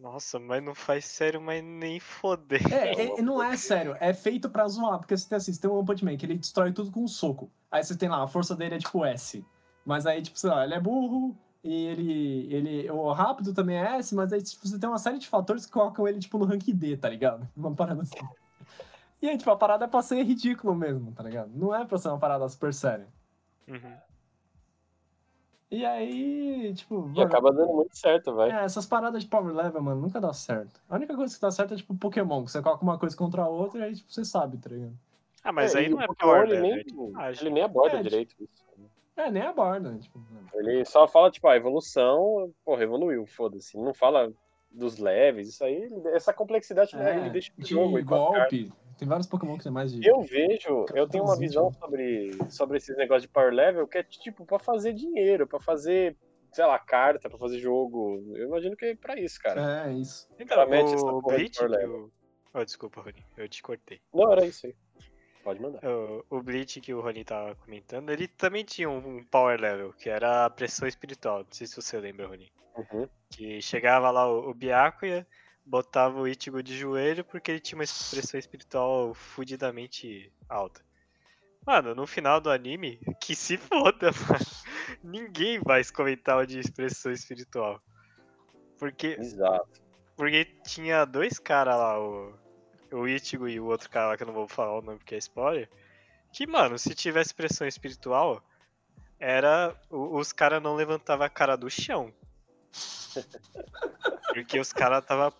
[0.00, 2.60] Nossa, mas não faz sério, mas nem foder.
[2.72, 3.94] É, é- não é sério.
[4.00, 4.98] É feito pra zoar.
[4.98, 7.04] Porque você tem assim, você tem o One Punch Man, que ele destrói tudo com
[7.04, 7.50] um soco.
[7.70, 9.44] Aí você tem lá, a força dele é tipo S.
[9.84, 11.36] Mas aí, tipo, sei lá, ele é burro.
[11.62, 12.90] E ele, ele.
[12.90, 15.72] O rápido também é S, mas aí tipo, você tem uma série de fatores que
[15.72, 17.46] colocam ele, tipo, no rank D, tá ligado?
[17.54, 18.16] Uma parada assim.
[19.20, 21.50] E aí, tipo, a parada é pra ser ridículo mesmo, tá ligado?
[21.54, 23.06] Não é pra ser uma parada super séria.
[23.68, 23.94] Uhum.
[25.70, 26.96] E aí, tipo.
[26.96, 28.50] E mano, acaba dando muito certo, vai.
[28.50, 30.80] É, essas paradas de power level, mano, nunca dá certo.
[30.88, 33.42] A única coisa que dá certo é tipo Pokémon, que você coloca uma coisa contra
[33.42, 34.94] a outra e aí tipo, você sabe, tá ligado?
[35.44, 37.44] Ah, mas É, aí não é Pokémon, power ele level, nem, é tipo mágica.
[37.44, 38.64] ele nem aborda É, direito isso.
[39.16, 40.18] É, nem aborda, tipo.
[40.18, 40.48] mano.
[40.54, 43.76] Ele só fala, tipo, a evolução, porra, evoluiu, foda-se.
[43.78, 44.32] Não fala
[44.70, 47.98] dos leves, isso aí, essa complexidade né, ele É, deixa de jogo.
[47.98, 48.18] e cartas.
[48.60, 48.72] golpe.
[49.00, 50.06] Tem vários Pokémon que tem mais de.
[50.06, 54.02] Eu vejo, eu tenho uma visão sobre, sobre esses negócios de power level que é
[54.02, 56.14] tipo pra fazer dinheiro, pra fazer,
[56.52, 58.22] sei lá, carta, pra fazer jogo.
[58.36, 59.88] Eu imagino que é pra isso, cara.
[59.88, 60.28] É, isso.
[60.38, 62.12] Então, cara mete essa o porra de power level.
[62.52, 64.02] Oh, desculpa, Rony, eu te cortei.
[64.12, 64.76] Não, era isso aí.
[65.42, 65.80] Pode mandar.
[65.82, 69.94] O, o Bleach que o Rony tava comentando, ele também tinha um, um power level,
[69.94, 71.38] que era a pressão espiritual.
[71.38, 72.52] Não sei se você lembra, Rony.
[72.76, 73.08] Uhum.
[73.30, 75.26] Que chegava lá o, o Byakuya,
[75.70, 80.84] botava o Ichigo de joelho porque ele tinha uma expressão espiritual fudidamente alta.
[81.64, 84.46] Mano, no final do anime, que se foda, mano.
[85.04, 87.80] Ninguém vai comentar o de expressão espiritual.
[88.78, 89.80] Porque, Exato.
[90.16, 92.34] porque tinha dois caras lá, o,
[92.92, 95.14] o Ichigo e o outro cara lá, que eu não vou falar o nome porque
[95.14, 95.70] é spoiler.
[96.32, 98.42] Que, mano, se tivesse pressão espiritual,
[99.18, 99.76] era.
[99.90, 102.12] o- os caras não levantavam a cara do chão.
[104.32, 105.34] Porque os caras tava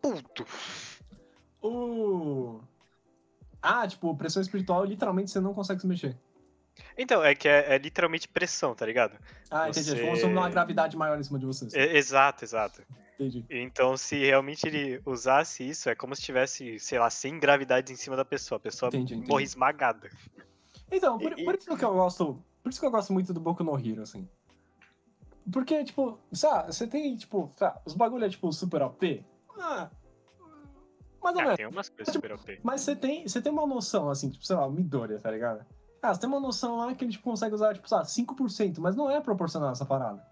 [0.00, 0.44] puto.
[1.62, 2.60] O.
[3.60, 6.16] Ah, tipo, pressão espiritual, literalmente você não consegue se mexer.
[6.96, 9.18] Então, é que é, é literalmente pressão, tá ligado?
[9.50, 9.86] Ah, entendi.
[9.88, 11.64] Você- Tipo, como se uma gravidade maior em cima de você.
[11.66, 11.76] assim.
[11.78, 12.82] É- exato, exato.
[13.14, 13.44] Entendi.
[13.50, 17.96] Então, se realmente ele usasse isso, é como se tivesse, sei lá, 100 gravidades em
[17.96, 18.58] cima da pessoa.
[18.58, 19.28] A pessoa Entendi, entendi.
[19.28, 20.08] morre esmagada.
[20.90, 22.40] Então, por, E- por isso que eu gosto.
[22.62, 24.28] Por isso que eu gosto muito do Boku no Hero, assim.
[25.52, 29.24] Porque, tipo, sabe, você tem, tipo, sabe, os bagulho é tipo super OP.
[29.60, 29.90] Ah.
[31.22, 31.56] Mais ou Ah, menos.
[31.56, 32.60] tem umas coisas super OP.
[32.62, 35.64] Mas você tem, você tem uma noção, assim, tipo, sei lá, Midoriya, tá ligado?
[36.00, 38.78] Ah, você tem uma noção lá que ele tipo, consegue usar, tipo, sei lá, 5%,
[38.80, 40.22] mas não é proporcional essa parada.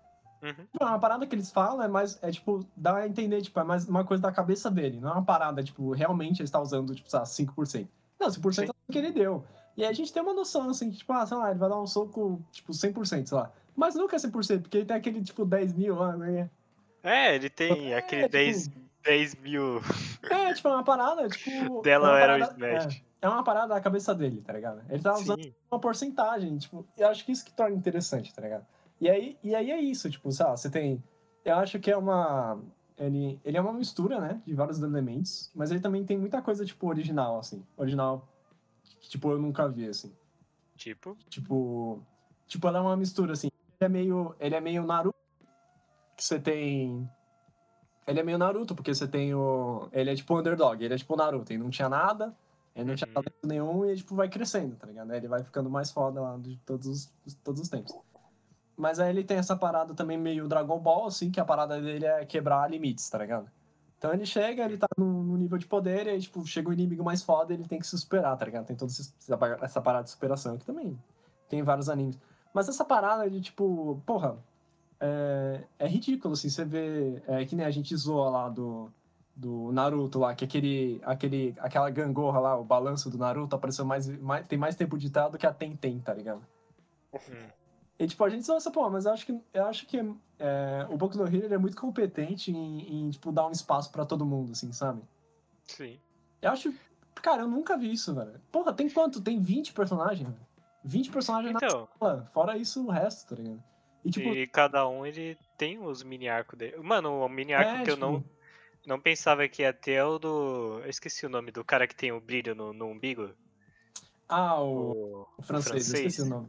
[0.42, 0.52] Uhum.
[0.52, 3.64] Tipo, uma parada que eles falam é mais, é tipo, dá a entender, tipo, é
[3.64, 5.00] mais uma coisa da cabeça dele.
[5.00, 7.88] Não é uma parada, tipo, realmente ele está usando, tipo, sei lá, 5%.
[8.20, 9.44] Não, 5% é o que ele deu.
[9.76, 11.68] E aí a gente tem uma noção, assim, que, tipo, ah, sei lá, ele vai
[11.68, 13.50] dar um soco, tipo, 100%, sei lá.
[13.74, 16.48] Mas nunca é 100%, porque ele tem aquele, tipo, 10 mil lá, né?
[17.02, 18.70] É, ele tem É, aquele tipo, 10,
[19.06, 19.80] 10 mil
[20.30, 21.80] É, tipo, é uma parada, tipo...
[21.82, 23.02] dela é uma era o Smash.
[23.22, 24.82] É, é uma parada da cabeça dele, tá ligado?
[24.88, 25.54] Ele tá usando Sim.
[25.70, 28.66] uma porcentagem, tipo, eu acho que isso que torna interessante, tá ligado?
[29.00, 31.02] E aí, e aí é isso, tipo, sei lá, você tem.
[31.44, 32.60] Eu acho que é uma.
[32.98, 36.64] Ele, ele é uma mistura, né, de vários elementos, mas ele também tem muita coisa,
[36.64, 37.62] tipo, original, assim.
[37.76, 38.26] Original,
[39.00, 40.12] que, tipo, eu nunca vi, assim.
[40.76, 42.02] Tipo, Tipo.
[42.46, 43.48] Tipo, ela é uma mistura, assim.
[43.80, 44.34] Ele é meio.
[44.38, 45.16] Ele é meio Naruto.
[46.16, 47.08] Que você tem.
[48.06, 49.88] Ele é meio Naruto, porque você tem o.
[49.92, 52.34] Ele é tipo o underdog, ele é tipo o Naruto, ele não tinha nada,
[52.74, 53.14] ele não tinha Uhum.
[53.14, 55.12] talento nenhum e ele tipo, vai crescendo, tá ligado?
[55.12, 57.94] Ele vai ficando mais foda lá de todos os, todos os tempos.
[58.76, 62.04] Mas aí ele tem essa parada também meio Dragon Ball, assim, que a parada dele
[62.06, 63.50] é quebrar limites, tá ligado?
[63.98, 66.72] Então ele chega, ele tá no, no nível de poder, e aí, tipo, chega o
[66.72, 68.66] inimigo mais foda e ele tem que se superar, tá ligado?
[68.66, 68.92] Tem toda
[69.62, 70.96] essa parada de superação, que também
[71.48, 72.18] tem em vários animes.
[72.52, 74.36] Mas essa parada de, tipo, porra,
[75.00, 78.90] é, é ridículo, assim, você vê, é que nem a gente zoa lá do,
[79.34, 84.08] do Naruto lá, que aquele, aquele, aquela gangorra lá, o balanço do Naruto apareceu mais,
[84.20, 86.42] mais tem mais tempo de tela do que a Tenten, tá ligado?
[87.14, 87.48] Hum.
[87.98, 89.98] E tipo, a gente nossa, pô, mas eu acho que, eu acho que
[90.38, 94.04] é, o Boku no Hero é muito competente em, em, tipo, dar um espaço pra
[94.04, 95.02] todo mundo, assim, sabe?
[95.64, 95.98] Sim.
[96.42, 96.74] Eu acho.
[97.14, 98.38] Cara, eu nunca vi isso, velho.
[98.52, 99.20] Porra, tem quanto?
[99.20, 100.46] Tem 20 personagens, velho.
[100.84, 102.30] 20 personagens Então, na sala.
[102.32, 103.62] Fora isso, o resto, tá ligado?
[104.06, 106.76] E tipo, e cada um ele tem os mini arcos dele.
[106.78, 108.24] Mano, o mini arco é, que eu tipo, não,
[108.86, 110.80] não pensava que ia ter é o do.
[110.84, 113.30] Eu esqueci o nome do cara que tem o brilho no, no umbigo.
[114.28, 116.48] Ah, o, O, o francês, eu esqueci o nome.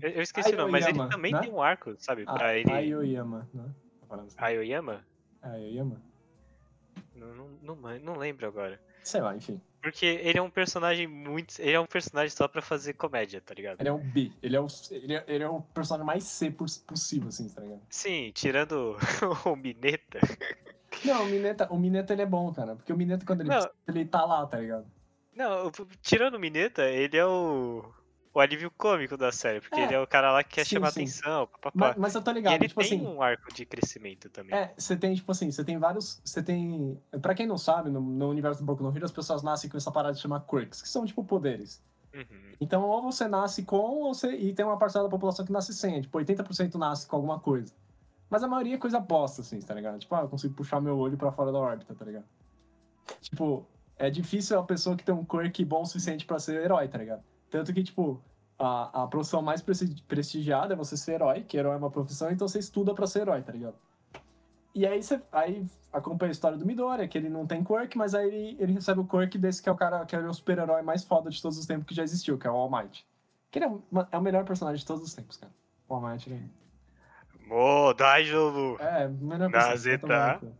[0.00, 1.40] Eu, eu esqueci o nome, mas ele também né?
[1.40, 2.24] tem um arco, sabe?
[2.26, 2.70] Ah, Pra ele.
[2.94, 3.74] Aoyama, né?
[4.38, 5.04] Aoyama?
[5.42, 6.02] Aoyama?
[7.14, 8.80] Não, não, não, man- não lembro agora.
[9.02, 9.60] Sei lá, enfim.
[9.82, 11.58] Porque ele é um personagem muito.
[11.58, 13.80] Ele é um personagem só pra fazer comédia, tá ligado?
[13.80, 14.30] Ele é um B.
[14.42, 17.62] Ele é o, ele é, ele é o personagem mais C pos- possível, assim, tá
[17.62, 17.80] ligado?
[17.88, 18.96] Sim, tirando
[19.46, 20.20] o Mineta.
[21.04, 22.76] Não, o Mineta, o Mineta ele é bom, cara.
[22.76, 23.70] Porque o Mineta, quando ele, Não.
[23.88, 24.86] ele tá lá, tá ligado?
[25.34, 25.70] Não,
[26.02, 27.84] tirando o Mineta, ele é o.
[28.32, 30.76] O alívio cômico da série, porque É, ele é o cara lá que quer sim,
[30.76, 31.00] chamar sim.
[31.00, 31.72] atenção, papapá.
[31.74, 33.06] Mas, mas eu tô E ligado, ele tipo tem assim.
[33.06, 34.54] um arco de crescimento também.
[34.54, 36.20] É, você tem, tipo assim, você tem vários.
[36.24, 36.96] Você tem.
[37.20, 39.76] Pra quem não sabe, no, no universo do Boku no Hero, as pessoas nascem com
[39.76, 41.82] essa parada de chamar quirks, que são tipo poderes.
[42.14, 42.54] Uhum.
[42.60, 44.32] Então, ou você nasce com, ou você.
[44.36, 46.00] E tem uma parcela da população que nasce sem.
[46.00, 47.74] Tipo, 80% nasce com alguma coisa.
[48.28, 49.98] Mas a maioria é coisa bosta, assim, tá ligado?
[49.98, 52.24] Tipo, ah, eu consigo puxar meu olho pra fora da órbita, tá ligado?
[53.20, 53.66] Tipo,
[53.96, 56.96] é difícil a pessoa que tem um quirk bom o suficiente pra ser herói, tá
[56.98, 57.24] ligado?
[57.50, 58.22] Tanto que, tipo,
[58.58, 62.30] a, a profissão mais presti- prestigiada é você ser herói, que herói é uma profissão,
[62.30, 63.74] então você estuda pra ser herói, tá ligado?
[64.74, 68.14] E aí você aí acompanha a história do Midoriya, que ele não tem quirk, mas
[68.14, 70.82] aí ele, ele recebe o quirk desse que é o cara, que é o super-herói
[70.82, 73.04] mais foda de todos os tempos que já existiu, que é o All Might.
[73.50, 73.70] Que ele é,
[74.12, 75.52] é o melhor personagem de todos os tempos, cara.
[75.88, 76.48] O All Might, ele
[77.48, 78.76] Mo, Daijoubu!
[78.80, 80.54] é o melhor personagem.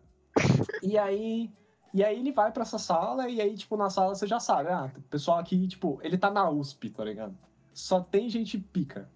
[0.82, 1.52] E aí,
[1.92, 4.68] e aí ele vai pra essa sala, e aí, tipo, na sala você já sabe,
[4.70, 7.36] ah, o pessoal aqui, tipo, ele tá na USP, tá ligado?
[7.72, 9.10] Só tem gente pica.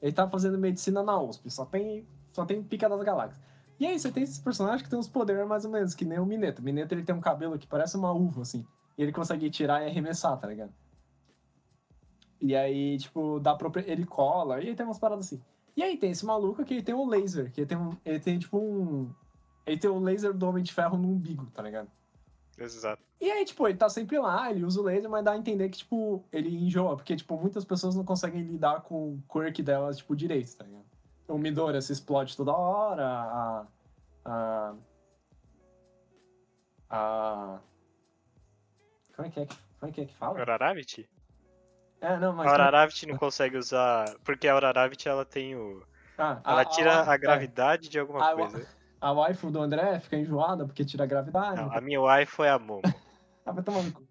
[0.00, 3.40] Ele tá fazendo medicina na USP, só tem, só tem pica das galáxias.
[3.78, 6.18] E aí você tem esses personagens que tem uns poderes mais ou menos, que nem
[6.18, 6.60] o Mineto.
[6.60, 8.64] O Mineto ele tem um cabelo que parece uma uva, assim.
[8.96, 10.72] E ele consegue tirar e arremessar, tá ligado?
[12.40, 13.56] E aí, tipo, dá
[13.86, 15.42] ele cola, e aí tem umas paradas assim.
[15.76, 18.20] E aí tem esse maluco que ele tem um laser, que ele tem, um, ele
[18.20, 19.10] tem tipo um...
[19.66, 21.90] Ele tem o laser do Homem de Ferro no umbigo, tá ligado?
[22.60, 23.02] Exato.
[23.20, 25.68] E aí, tipo, ele tá sempre lá, ele usa o laser, mas dá a entender
[25.70, 29.96] que, tipo, ele enjoa, porque, tipo, muitas pessoas não conseguem lidar com o quirk delas,
[29.98, 30.84] tipo, direito, tá ligado?
[31.28, 33.66] O Midoriya se explode toda hora, a...
[34.24, 34.74] a...
[36.90, 37.58] a...
[39.16, 40.38] Como é que é que, como é, que, é que fala?
[40.38, 41.08] Auraravit?
[42.00, 42.46] É, não, mas...
[42.46, 44.14] A Auraravit não consegue usar.
[44.24, 45.82] Porque a Auraravit ela tem o.
[46.16, 48.79] Ah, Ela tira a, é, gravidade de alguma a- coisa.
[49.00, 51.60] A waifu do André fica enjoada porque tira a gravidade.
[51.60, 52.82] Não, a minha wife foi a Momo.
[53.46, 54.02] Ah, vai tomar no cu.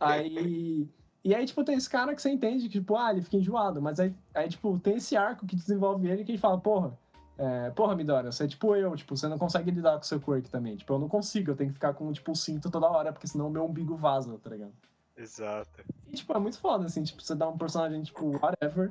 [0.00, 0.88] Aí.
[1.22, 3.82] E aí, tipo, tem esse cara que você entende que, tipo, ah, ele fica enjoado.
[3.82, 6.98] Mas aí, aí tipo, tem esse arco que desenvolve ele que ele fala, porra,
[7.36, 10.20] é, porra, Midoriya, você é tipo eu, tipo, você não consegue lidar com o seu
[10.20, 10.76] quirk também.
[10.76, 13.28] Tipo, eu não consigo, eu tenho que ficar com, tipo, o cinto toda hora, porque
[13.28, 14.72] senão o meu umbigo vaza, tá ligado?
[15.16, 15.70] Exato.
[16.08, 18.90] E, tipo, é muito foda, assim, tipo, você dá um personagem, tipo, whatever.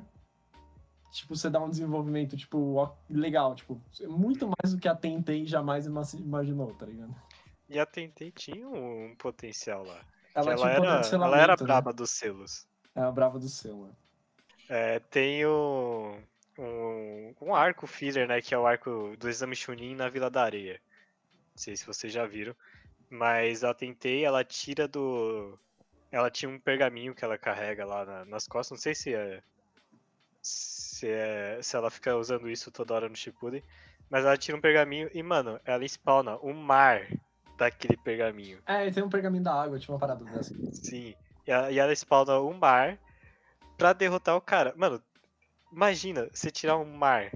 [1.12, 5.86] Tipo, você dá um desenvolvimento, tipo, legal, tipo, muito mais do que a Tentei jamais
[5.86, 7.16] ima- imaginou, tá ligado?
[7.70, 10.02] E a Tentei tinha um potencial lá.
[10.36, 11.64] Ela, ela, um era, de ela era né?
[11.64, 12.68] braba dos selos.
[12.94, 13.98] É a brava do seu, mano.
[14.70, 16.18] É, tem o,
[16.60, 18.42] um, um arco filler, né?
[18.42, 20.80] Que é o arco do exame Chunin na Vila da Areia.
[21.54, 22.56] Não sei se vocês já viram.
[23.10, 25.58] Mas a Tentei, ela tira do.
[26.12, 28.78] Ela tinha um pergaminho que ela carrega lá na- nas costas.
[28.78, 29.42] Não sei se é.
[30.42, 33.64] Se, é, se ela fica usando isso toda hora no Shippuden.
[34.10, 37.08] Mas ela tira um pergaminho e, mano, ela spawna um mar
[37.58, 38.60] daquele pergaminho.
[38.66, 40.56] É, tem um pergaminho da água, tinha uma parada dessa.
[40.74, 41.14] Sim.
[41.46, 42.98] E ela, e ela spawna um mar
[43.78, 44.74] pra derrotar o cara.
[44.78, 45.04] Mano,
[45.72, 47.32] imagina você tirar um mar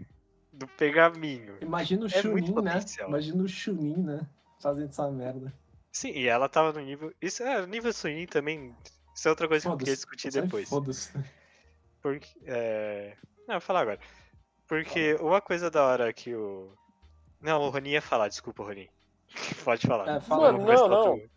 [0.51, 1.57] do pergaminho.
[1.61, 2.85] Imagina o É Chunin, né?
[3.07, 4.27] Imagina o Chunin, né?
[4.59, 5.53] Fazendo essa merda.
[5.91, 7.13] Sim, e ela tava no nível.
[7.21, 8.75] Isso é, nível Sunin também.
[9.13, 10.69] Isso é outra coisa que eu queria discutir depois.
[10.69, 11.11] Foda-se.
[12.01, 12.29] Porque.
[12.45, 13.17] É...
[13.51, 13.99] Não, eu vou falar agora.
[14.65, 16.71] Porque uma coisa da hora que o.
[17.41, 18.87] Não, o Ronin ia falar, desculpa, Ronin.
[19.65, 20.07] Pode falar.
[20.07, 20.53] É, fala.
[20.53, 21.29] Mano, prestar não, outro-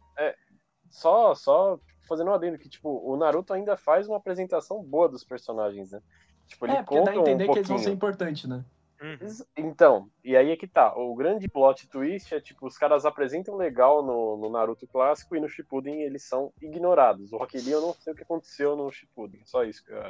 [0.91, 5.25] Só, só fazendo um adendo que, tipo, o Naruto ainda faz uma apresentação boa dos
[5.25, 6.01] personagens, né?
[6.47, 8.65] Tipo, ele É, porque dá a entender um que eles vão ser importantes, né?
[9.03, 9.45] Uhum.
[9.57, 10.95] Então, e aí é que tá.
[10.97, 15.41] O grande plot twist é, tipo, os caras apresentam legal no, no Naruto clássico e
[15.41, 17.33] no Shippuden eles são ignorados.
[17.33, 19.43] O Rock Lee, eu não sei o que aconteceu no Shippuden.
[19.45, 20.01] Só isso que eu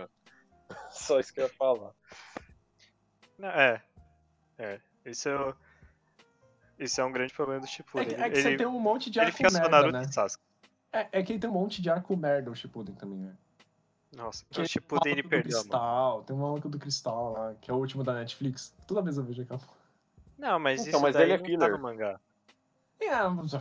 [0.90, 1.92] só isso que eu ia falar.
[3.38, 3.82] Não, É.
[4.58, 4.80] É.
[5.04, 5.54] Isso eu.
[6.78, 8.08] Isso é um grande problema do É Shippuden.
[8.08, 9.92] que, é que ele você tem um monte de ele arco fica só merda, Naruto
[9.92, 10.02] né?
[10.02, 10.44] e Sasuke.
[10.92, 13.36] É, é que ele tem um monte de arco merda, o Shippuden também, né?
[14.16, 15.58] Nossa, Que o é Shippuden ele perdeu.
[15.60, 18.74] Cristal, tem um maluco do Cristal lá, que é o último da Netflix.
[18.86, 19.60] Toda vez eu vejo aquela.
[20.38, 22.20] Não, mas Então, isso mas daí ele é não tá no mangá.
[23.00, 23.52] É, mas-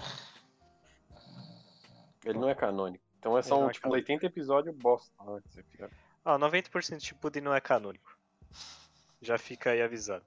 [2.25, 3.03] Ele não é canônico.
[3.19, 4.11] Então é só um, é tipo, canônico.
[4.11, 5.11] 80 episódios bosta.
[5.23, 5.89] lá que você fica-
[6.25, 8.17] Ah, 90% de Shippuden não é canônico.
[9.21, 10.23] Já fica aí avisado.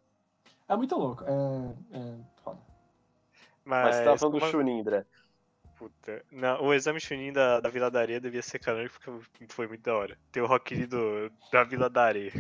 [0.68, 1.24] é muito louco.
[1.24, 2.59] É, é foda.
[3.64, 5.05] Mas, Mas você tava falando do como- Chunin, André.
[5.76, 6.24] Puta.
[6.32, 9.82] Não, o exame Chunin da, da Vila da Areia devia ser canônico porque foi muito
[9.82, 10.18] da hora.
[10.32, 12.32] Tem o Rock Lee do, da Vila da Areia.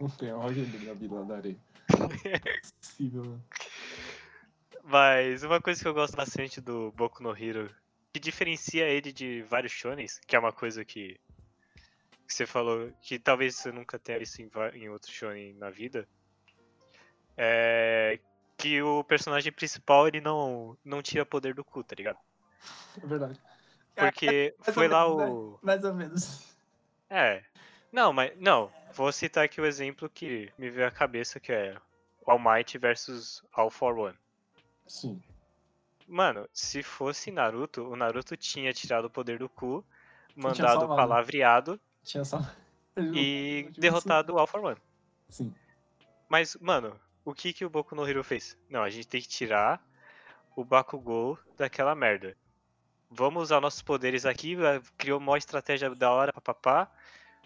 [0.00, 1.56] Não tem a Roger dele na vida da areia.
[2.80, 3.38] Possível, né?
[4.82, 7.70] Mas uma coisa que eu gosto bastante do Boku no Hero,
[8.12, 11.18] que diferencia ele de vários shonens, que é uma coisa que,
[12.26, 16.08] que você falou que talvez você nunca tenha visto em, em outro shonen na vida,
[17.36, 18.18] é
[18.56, 22.18] que o personagem principal ele não, não tira poder do cu, tá ligado?
[23.02, 23.40] É verdade.
[23.94, 25.28] Porque Mais ou foi lá menos, né?
[25.28, 25.58] o...
[25.62, 26.56] Mais ou menos.
[27.10, 27.44] É.
[27.92, 28.32] Não, mas.
[28.38, 31.76] Não, vou citar aqui o exemplo que me veio à cabeça, que é
[32.26, 34.16] All Might versus All for One.
[34.86, 35.22] Sim.
[36.06, 39.84] Mano, se fosse Naruto, o Naruto tinha tirado o poder do cu,
[40.36, 42.40] mandado palavreado Tinha só.
[42.96, 44.80] e derrotado o for One.
[45.28, 45.52] Sim.
[46.28, 48.56] Mas, mano, o que que o Boku no Hero fez?
[48.68, 49.82] Não, a gente tem que tirar
[50.54, 52.36] o Bakugou daquela merda.
[53.10, 54.56] Vamos usar nossos poderes aqui,
[54.96, 56.90] criou uma estratégia da hora, papapá.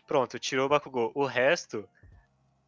[0.06, 1.12] Pronto, tirou o Bakugou.
[1.14, 1.88] O resto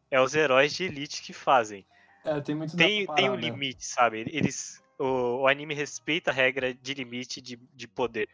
[0.09, 1.85] é os heróis de elite que fazem.
[2.23, 4.19] É, tem muito Tem, tem um limite, sabe?
[4.31, 8.29] Eles, o, o anime respeita a regra de limite de, de poder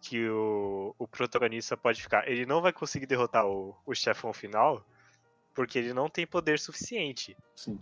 [0.00, 2.26] que o, o protagonista pode ficar.
[2.28, 4.84] Ele não vai conseguir derrotar o, o chefão final
[5.54, 7.36] porque ele não tem poder suficiente.
[7.54, 7.78] Sim.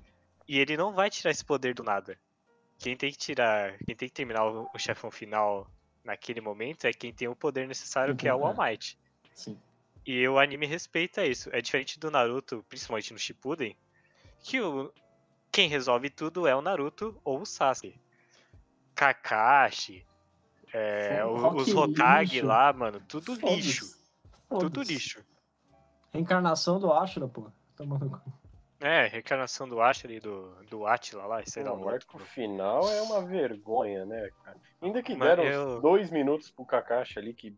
[0.47, 2.19] E ele não vai tirar esse poder do nada.
[2.79, 5.71] Quem tem que tirar, quem tem que terminar o, o chefão final
[6.05, 8.71] naquele momento é quem tem o poder necessário, Quem que é o All é.
[8.71, 8.99] Might.
[9.35, 9.59] Sim.
[10.07, 11.51] E o anime respeita isso.
[11.53, 13.77] É diferente do Naruto, principalmente no Shippuden,
[14.43, 14.93] que o,
[15.53, 18.01] quem resolve tudo é o Naruto ou o Sasuke.
[18.95, 20.05] Kakashi,
[20.73, 21.69] é, o- os
[22.31, 22.47] lixo.
[22.47, 23.57] lá, mano, tudo Foda-se.
[23.57, 23.99] lixo.
[24.49, 24.93] Tudo Foda-se.
[24.93, 25.25] lixo.
[26.13, 27.51] Reencarnação do Ashura, pô.
[27.77, 28.21] Tomando cu.
[28.81, 33.03] É, reencarnação do Ashura e do, do Atila lá, sei lá o arco final é
[33.03, 34.57] uma vergonha, né, cara?
[34.81, 37.57] Ainda que Mas deram eu- dois minutos pro Kakashi ali, que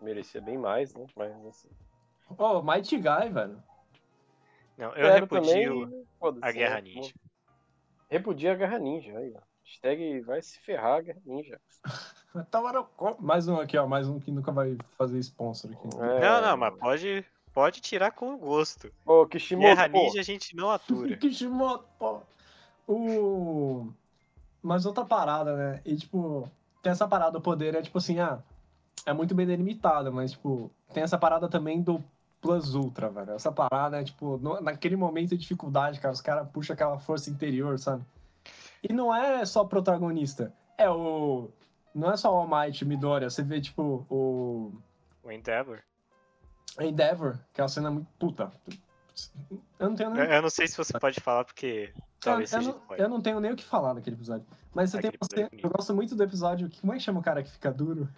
[0.00, 1.04] merecia bem mais, né?
[1.16, 1.68] Mas assim.
[2.38, 3.62] Ô, Mighty Guy, velho.
[4.78, 5.90] Não, eu repudio
[6.20, 6.80] também, a Guerra né?
[6.82, 7.14] Ninja.
[8.08, 9.40] Repudia a Guerra Ninja, aí, ó.
[9.64, 11.60] Hashtag vai se ferrar a Guerra Ninja.
[12.96, 13.86] Co- Mais um aqui, ó.
[13.86, 15.88] Mais um que nunca vai fazer sponsor aqui.
[16.00, 16.20] É.
[16.20, 18.90] Não, não, mas pode, pode tirar com gosto.
[19.04, 21.16] Ô, Kishimoto, Guerra pô, Ninja a gente não atura.
[21.18, 22.20] Kishimoto, pô.
[22.88, 23.86] O...
[24.62, 25.80] Mas outra parada, né?
[25.84, 26.48] E, tipo,
[26.82, 28.38] tem essa parada do poder, é tipo assim, ah,
[29.04, 32.02] é muito bem delimitada, mas, tipo, tem essa parada também do
[32.40, 33.32] Plus Ultra, velho.
[33.32, 37.30] Essa parada é, tipo, no- naquele momento de dificuldade, cara, os caras puxam aquela força
[37.30, 38.04] interior, sabe?
[38.82, 41.48] E não é só protagonista, é o...
[41.94, 44.72] Não é só o All Might, Midoriya, você vê, tipo, o
[45.22, 45.80] O Endeavor.
[46.80, 48.50] Endeavor, que é uma cena muito puta.
[49.78, 52.60] Eu não tenho nem Eu eu não sei se você pode falar, porque talvez eu,
[52.60, 54.46] eu não, eu não tenho nem o que falar daquele episódio.
[54.74, 56.70] Mas você tem Aquele você, é eu gosto muito do episódio.
[56.80, 58.08] Como é que chama o cara que fica duro?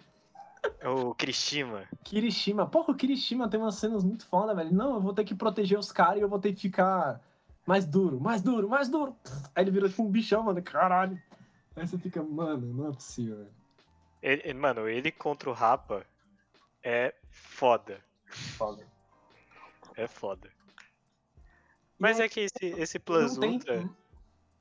[0.83, 1.83] O Kirishima.
[2.03, 2.65] Kirishima.
[2.65, 4.73] Porra, o Kirishima tem umas cenas muito foda, velho.
[4.73, 7.19] Não, eu vou ter que proteger os caras e eu vou ter que ficar
[7.65, 9.15] mais duro, mais duro, mais duro.
[9.53, 10.61] Aí ele vira tipo um bichão, mano.
[10.63, 11.21] Caralho.
[11.75, 13.64] Aí você fica, mano, não é possível, velho.
[14.27, 16.05] Ele- mano, ele contra o Rapa
[16.83, 17.99] é foda.
[18.25, 18.83] Foda.
[19.95, 20.49] É foda.
[21.99, 23.89] Mas é que esse, esse não Plus tem- Ultra.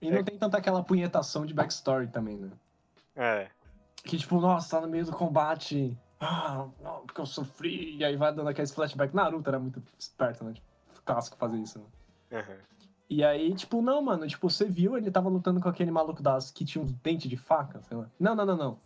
[0.01, 0.23] E não É.
[0.23, 2.51] tem tanta aquela punhetação de backstory também, né?
[3.17, 3.51] É.
[3.97, 5.97] Que tipo, nossa, tá no meio do combate.
[6.21, 7.97] Ah, não, porque eu sofri.
[7.97, 9.15] E aí vai dando aqueles flashbacks.
[9.15, 10.53] Naruto era muito esperto, né?
[10.53, 10.67] Tipo,
[11.05, 11.87] clássico fazer isso, né?
[12.39, 12.59] aham.
[13.09, 16.51] E aí, tipo, não, mano, tipo, você viu, ele tava lutando com aquele maluco das
[16.51, 18.11] que tinha uns dentes de faca, sei lá.
[18.19, 18.81] Não, não, não, não.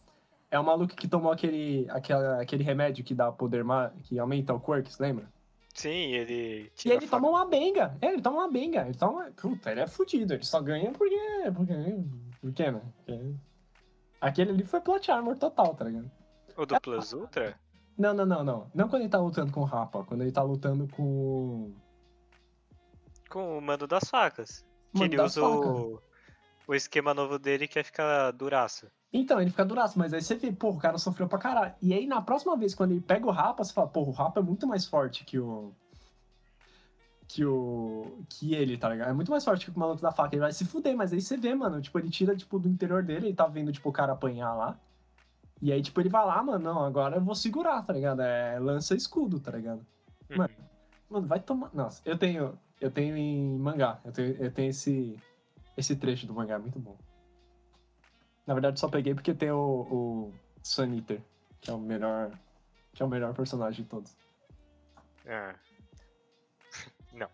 [0.51, 3.65] É o maluco que tomou aquele, aquela, aquele remédio que dá poder,
[4.05, 5.29] que aumenta o quirks, lembra?
[5.75, 6.73] Sim, ele.
[6.85, 7.97] E ele toma uma benga.
[8.01, 8.83] É, ele toma uma benga.
[8.83, 9.31] Ele toma.
[9.37, 10.35] Puta, ele é fudido.
[10.35, 11.17] Ele só ganha porque.
[11.55, 11.75] Porque.
[12.41, 12.83] Por quê, né?
[12.97, 13.35] Porque...
[14.21, 16.11] Aquele ali foi plot armor total, tá ligado?
[16.57, 17.57] O do Plus Ultra?
[17.97, 18.71] Não, não, não, não.
[18.75, 21.73] Não quando ele tá lutando com o Rapa, quando ele tá lutando com.
[23.31, 24.67] Com o mando das facas.
[24.93, 26.03] Que Mano ele das usa o,
[26.67, 28.91] o esquema novo dele que é ficar duraço.
[29.13, 31.75] Então, ele fica duraço, mas aí você vê, pô, o cara sofreu pra caralho.
[31.81, 34.41] E aí, na próxima vez, quando ele pega o Rapa, você fala, pô, o Rapa
[34.41, 35.73] é muito mais forte que o.
[37.27, 38.23] que o.
[38.29, 39.11] que ele, tá ligado?
[39.11, 40.35] É muito mais forte que o maluco da faca.
[40.35, 41.81] Ele vai se fuder, mas aí você vê, mano.
[41.81, 44.79] Tipo, ele tira, tipo, do interior dele, ele tá vendo, tipo, o cara apanhar lá.
[45.61, 48.21] E aí, tipo, ele vai lá, mano, não, agora eu vou segurar, tá ligado?
[48.21, 49.85] É lança escudo, tá ligado?
[50.37, 50.65] Mano, Uhum.
[51.11, 51.71] Mano, vai tomar.
[51.73, 52.59] Nossa, eu tenho.
[52.81, 53.99] Eu tenho em mangá.
[54.05, 55.17] Eu tenho, eu tenho esse.
[55.77, 56.97] Esse trecho do mangá, muito bom.
[58.49, 61.21] Na verdade, só peguei porque tem o, o Sun Eater,
[61.61, 62.31] que é o melhor.
[62.95, 64.17] Que é o melhor personagem de todos.
[65.27, 65.55] Ah.
[67.13, 67.29] Não.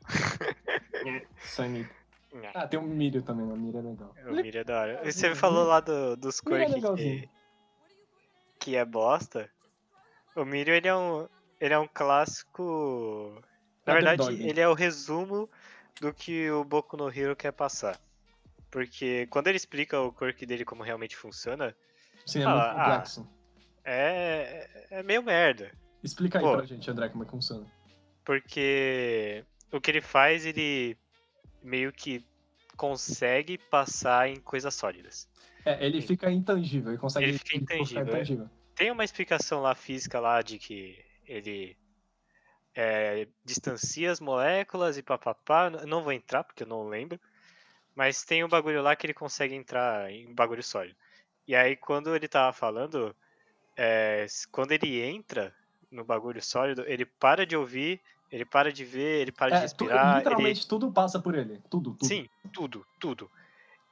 [1.45, 1.97] Sun Eater.
[2.33, 2.51] Não.
[2.53, 4.13] Ah, tem o Mirio também, o Mirio é legal.
[4.27, 5.05] O Miri é da hora.
[5.05, 7.29] Você Miri- falou lá do, dos Miri é que,
[8.59, 9.49] que é bosta.
[10.35, 11.29] O Mirio, ele é um,
[11.61, 13.41] ele é um clássico...
[13.87, 14.49] Na É verdade, Underdog.
[14.49, 15.49] ele é o resumo
[16.01, 18.01] do que o Boku no Hero quer passar.
[18.75, 21.77] Porque quando ele explica o quirk dele como realmente funciona,
[22.27, 22.75] Sim, é Ah, muito ah.
[22.75, 23.29] complexo.
[23.85, 25.71] é, é meio merda.
[26.03, 26.57] Explica aí Pô.
[26.57, 27.65] pra gente, André, como é que funciona.
[28.25, 30.99] Porque o que ele faz, ele
[31.63, 32.27] meio que
[32.77, 35.29] consegue passar em coisas sólidas.
[35.65, 38.49] É, ele fica intangível, ele consegue Ele fica intangível, é.
[38.75, 40.99] Tem uma explicação lá física lá de que
[41.29, 41.77] ele
[42.75, 45.71] é, distancia as moléculas e papapá.
[45.71, 47.21] Não vou entrar porque eu não lembro.
[47.95, 50.97] Mas tem um bagulho lá que ele consegue entrar em bagulho sólido.
[51.47, 53.15] E aí quando ele tava falando,
[53.77, 55.55] é, quando ele entra
[55.91, 59.61] no bagulho sólido, ele para de ouvir, ele para de ver, ele para de É,
[59.61, 60.07] tu- respirar.
[60.07, 61.61] ele- literalmente tudo passa por ele.
[61.71, 62.07] Tudo, tudo.
[62.07, 63.31] Sim, tudo, tudo.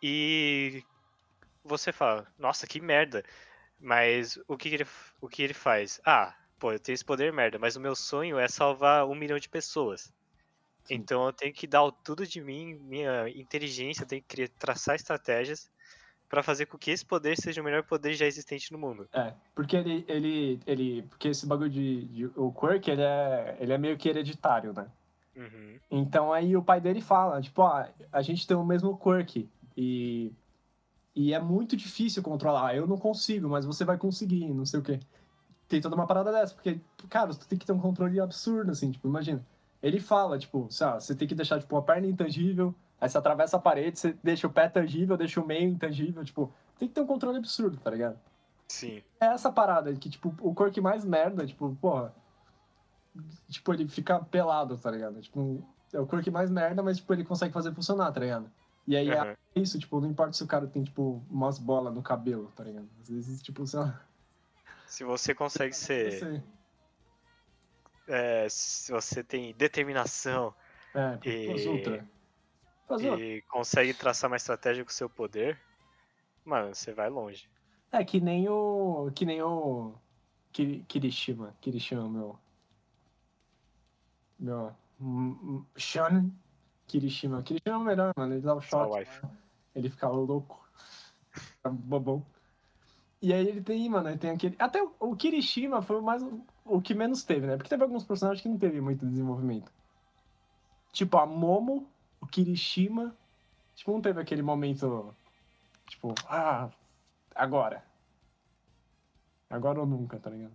[0.02, 0.82] E
[1.64, 3.22] você fala, nossa, que merda.
[3.80, 4.86] Mas o que, ele,
[5.20, 6.00] o que ele faz?
[6.06, 9.38] Ah, pô, eu tenho esse poder merda, mas o meu sonho é salvar um milhão
[9.38, 10.12] de pessoas.
[10.90, 14.48] Então eu tenho que dar o tudo de mim, minha inteligência, eu tenho que criar-
[14.58, 15.70] traçar estratégias
[16.28, 19.08] pra fazer com que esse poder seja o melhor poder já existente no mundo.
[19.12, 23.72] É, porque ele, ele, ele, porque esse bagulho de, de- o quirk, ele é, ele
[23.72, 24.90] é meio que hereditário, né?
[25.36, 25.78] Uhum.
[25.90, 30.32] Então aí o pai dele fala, tipo, ah, a gente tem o mesmo quirk e,
[31.14, 32.74] e é muito difícil controlar.
[32.74, 35.00] Eu não consigo, mas você vai conseguir, não sei o quê.
[35.68, 38.90] Tem toda uma parada dessa, porque, cara, você tem que ter um controle absurdo, assim,
[38.90, 39.46] tipo, imagina.
[39.82, 43.56] Ele fala, tipo, lá, você tem que deixar, tipo, a perna intangível, aí você atravessa
[43.56, 47.00] a parede, você deixa o pé tangível, deixa o meio intangível, tipo, tem que ter
[47.00, 48.18] um controle absurdo, tá ligado?
[48.68, 49.02] Sim.
[49.20, 52.14] é essa parada que, tipo, o Quirk mais merda, tipo, porra.
[53.48, 55.20] Tipo, ele fica pelado, tá ligado?
[55.20, 55.62] Tipo,
[55.92, 58.50] é o Quirk mais merda, mas, tipo, ele consegue fazer funcionar, tá ligado?
[58.86, 59.26] E aí Aham.
[59.26, 62.64] é isso, tipo, não importa se o cara tem, tipo, umas bolas no cabelo, tá
[62.64, 62.88] ligado?
[63.02, 64.00] Às vezes, tipo, sei lá.
[64.86, 66.42] Se você consegue ser.
[68.08, 70.54] É, se você tem determinação
[70.94, 71.46] é, E-
[73.38, 75.58] e consegue traçar uma estratégia com o seu poder,
[76.44, 77.48] mano, você vai longe.
[77.90, 79.10] É, que nem o.
[79.14, 79.94] Que nem o.
[80.52, 81.54] Kiri- Kirishima.
[81.60, 82.38] Kirishima, meu.
[84.38, 84.74] Meu.
[85.00, 86.32] hum, hum, Shonen.
[86.86, 87.42] Kirishima.
[87.42, 88.34] Kirishima é o melhor, mano.
[88.34, 88.98] Ele dá o choque.
[88.98, 89.22] wife.
[89.74, 90.68] Ele fica louco.
[91.64, 92.24] Bobão.
[93.22, 94.56] E aí ele tem, mano, ele tem aquele.
[94.58, 96.24] Até o- Kirishima foi o mais.
[96.64, 97.56] O que menos teve, né?
[97.56, 99.72] Porque teve alguns personagens que não teve muito desenvolvimento.
[100.92, 101.88] Tipo, a Momo,
[102.20, 103.16] o Kirishima.
[103.76, 105.14] Tipo, não teve aquele momento.
[105.88, 106.68] Tipo, ah,
[107.34, 107.84] agora.
[109.48, 110.52] Agora ou nunca, tá ligado?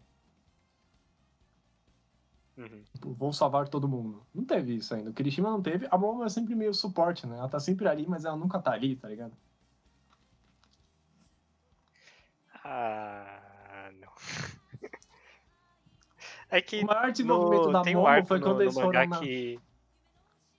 [2.58, 2.84] Uhum.
[2.92, 4.26] Tipo, vou salvar todo mundo.
[4.34, 5.12] Não teve isso ainda.
[5.12, 5.88] O Kirishima não teve.
[5.90, 7.38] A Momo é sempre meio suporte, né?
[7.38, 9.34] Ela tá sempre ali, mas ela nunca tá ali, tá ligado?
[12.70, 14.12] Ah, não.
[16.50, 18.74] É que O maior desenvolvimento no, da tem um Momo arco foi quando no eles
[18.74, 19.20] foram na...
[19.20, 19.60] que,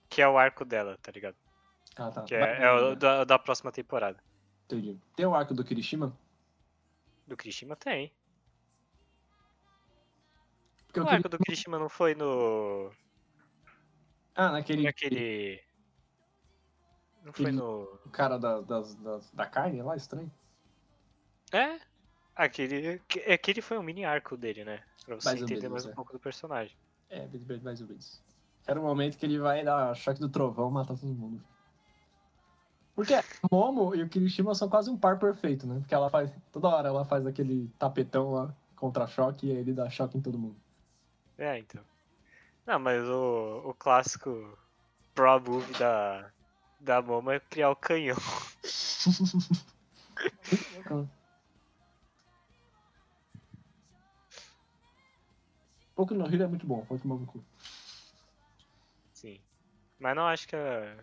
[0.07, 1.35] que é o arco dela, tá ligado?
[1.95, 2.21] Ah, tá.
[2.23, 4.23] Que é, é o da, da próxima temporada.
[4.65, 4.99] Entendi.
[5.15, 6.15] Tem o arco do Kirishima?
[7.25, 8.13] Do Kirishima tem.
[10.85, 12.91] Porque O arco do Kirishima não foi no.
[14.35, 15.63] Ah, naquele naquele.
[17.23, 17.81] Não foi Aquele- no.
[18.05, 20.31] o cara da, das, das- da carne lá, estranho.
[21.51, 21.79] É?
[22.39, 22.99] Aquele.
[22.99, 24.81] que- É que ele foi um mini arco dele, né?
[25.05, 25.93] Pra você Mais entender menos, mais um é.
[25.93, 26.73] pouco do personagem.
[27.09, 27.27] É,
[27.61, 28.23] mais ou menos.
[28.65, 31.43] Era o momento que ele vai dar choque do trovão matar todo mundo.
[32.95, 33.13] Porque
[33.51, 35.79] Momo e o Kirishima são quase um par perfeito, né?
[35.79, 36.31] Porque ela faz.
[36.49, 40.21] Toda hora ela faz aquele tapetão lá contra choque e aí ele dá choque em
[40.21, 40.55] todo mundo.
[41.37, 41.83] É, então.
[42.65, 44.57] Não, mas o, o clássico
[45.13, 46.31] pro move da,
[46.79, 48.15] da Momo é criar o canhão.
[55.99, 57.43] Pouco no Hero é muito bom, pode tomar no cu.
[59.11, 59.37] Sim.
[59.99, 60.97] Mas não acho que é,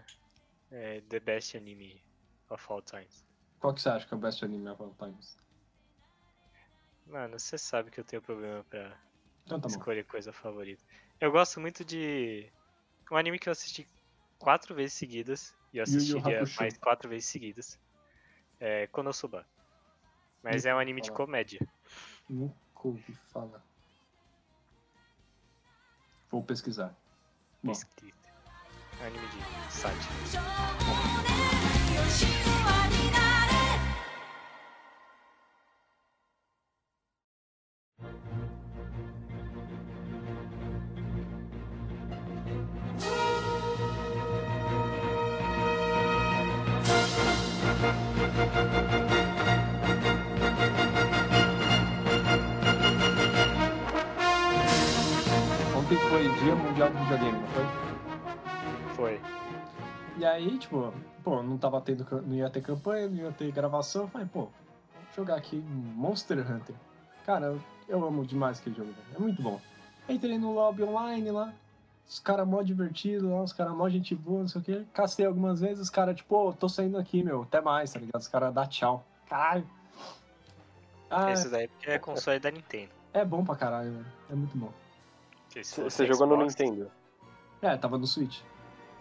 [0.70, 2.02] é the best anime
[2.48, 3.22] of all times.
[3.60, 5.36] Qual que você acha que é o best anime of all times?
[7.04, 8.98] Mano, você sabe que eu tenho problema pra
[9.44, 9.74] Então tá bom.
[9.74, 10.82] escolher coisa favorita.
[11.20, 12.50] Eu gosto muito de
[13.12, 13.86] Um anime que eu assisti
[14.38, 15.54] quatro vezes seguidas.
[15.74, 16.56] E eu Yu Yu assistiria Hakusho.
[16.58, 17.78] mais quatro vezes seguidas.
[18.58, 19.46] É Konosuba.
[20.42, 21.18] Mas é um anime de falar.
[21.18, 21.60] comédia.
[22.30, 23.62] Nunca ouvi falar.
[26.30, 26.94] Vou pesquisar.
[27.62, 27.72] Bom.
[27.72, 30.14] É um anime de sátira.
[57.08, 57.64] Videogame, não foi?
[58.96, 59.20] Foi.
[60.18, 60.92] E aí, tipo,
[61.22, 64.40] pô, não tava tendo, não ia ter campanha, não ia ter gravação, eu falei, pô,
[64.40, 64.50] vou
[65.14, 66.74] jogar aqui Monster Hunter.
[67.24, 69.06] Cara, eu, eu amo demais aquele jogo, velho.
[69.16, 69.60] é muito bom.
[70.08, 71.52] Entrei no lobby online lá,
[72.08, 74.84] os caras mó divertidos lá, os caras mó gente boa, não sei o que.
[74.94, 78.20] Castei algumas vezes, os caras, tipo, ô, tô saindo aqui, meu, até mais, tá ligado?
[78.20, 79.04] Os caras dá tchau.
[79.28, 79.66] Caralho.
[81.10, 82.90] Ah, Esse daí porque é console da Nintendo.
[83.12, 84.06] é bom pra caralho, velho.
[84.30, 84.72] É muito bom.
[85.62, 86.90] Você jogou no Nintendo?
[87.62, 88.40] É, tava no Switch.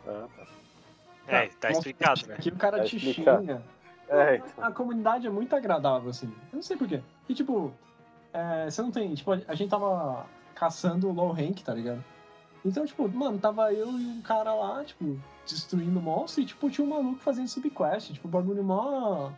[0.07, 0.45] Ah, tá.
[1.27, 2.35] É, tá explicado, né?
[2.35, 3.63] Aqui o cara Tá te xinga.
[4.07, 4.63] É, então.
[4.63, 6.27] A comunidade é muito agradável, assim.
[6.51, 7.01] Eu não sei porquê.
[7.27, 7.73] E, tipo,
[8.31, 9.13] é, você não tem.
[9.15, 12.03] Tipo, a gente tava caçando o low rank, tá ligado?
[12.63, 16.69] Então, tipo, mano, tava eu e um cara lá, tipo, destruindo o monstro e, tipo,
[16.69, 18.13] tinha um maluco fazendo subquest.
[18.13, 19.31] Tipo, bagulho mó.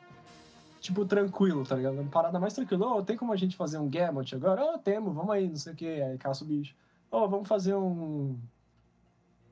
[0.79, 1.99] Tipo, tranquilo, tá ligado?
[1.99, 2.95] Uma parada mais tranquila.
[2.95, 4.63] Ô, tem como a gente fazer um Gamut agora?
[4.63, 6.01] Ô, temos, vamos aí, não sei o que.
[6.01, 6.75] Aí caça o bicho.
[7.09, 8.37] Ô, vamos fazer um.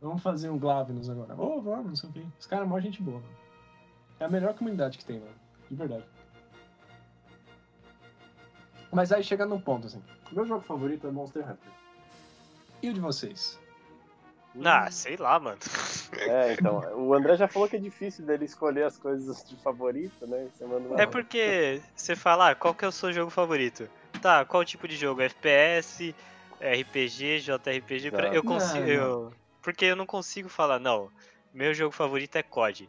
[0.06, 1.34] Vamos fazer um Glavenus agora.
[1.36, 2.26] Ô, vamos, não sei o que.
[2.40, 3.34] Os caras, mó gente boa, mano.
[4.20, 5.32] É a melhor comunidade que tem, mano.
[5.68, 6.06] De verdade.
[8.92, 10.02] Mas aí chega num ponto, assim.
[10.32, 11.72] Meu jogo favorito é Monster Hunter.
[12.84, 13.60] E o de vocês?
[14.64, 15.58] Ah, sei lá, mano.
[16.18, 16.78] É, então.
[16.98, 20.48] O André já falou que é difícil dele escolher as coisas de favorito, né?
[20.54, 21.02] Você manda uma...
[21.02, 23.90] É porque você fala, ah, qual que é o seu jogo favorito?
[24.22, 25.22] Tá, qual tipo de jogo?
[25.22, 26.16] FPS,
[26.62, 28.12] RPG, JRPG?
[28.12, 28.80] Pra- Eu consigo.
[28.86, 29.34] Não, eu-
[29.66, 31.12] Porque eu não consigo falar, não,
[31.52, 32.88] meu jogo favorito é COD.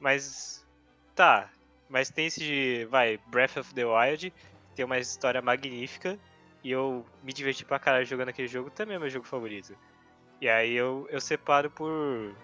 [0.00, 0.66] Mas.
[1.14, 1.48] Tá,
[1.88, 2.84] mas tem esse de.
[2.86, 4.34] Vai, Breath of the Wild,
[4.74, 6.18] tem uma história magnífica.
[6.64, 9.78] E eu me diverti pra caralho jogando aquele jogo, também é meu jogo favorito.
[10.40, 12.34] E aí eu, eu separo por.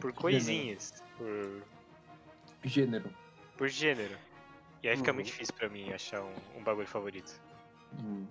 [0.00, 0.92] por coisinhas.
[1.16, 1.62] Por
[2.64, 3.08] Gênero.
[3.56, 4.18] por gênero.
[4.82, 5.14] E aí fica Uhum.
[5.14, 7.40] muito difícil pra mim achar um, um bagulho favorito.
[8.02, 8.26] Hum.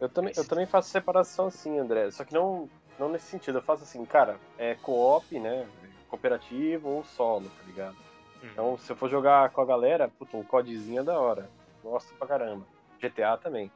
[0.00, 2.10] Eu também, eu também faço separação assim, André.
[2.10, 2.68] Só que não,
[2.98, 3.58] não nesse sentido.
[3.58, 5.68] Eu faço assim, cara, é co-op, né?
[6.08, 7.96] Cooperativo ou solo, tá ligado?
[8.42, 8.48] Uhum.
[8.50, 11.50] Então, se eu for jogar com a galera, puta, um codezinho é da hora.
[11.82, 12.66] Gosto pra caramba.
[13.00, 13.70] GTA também.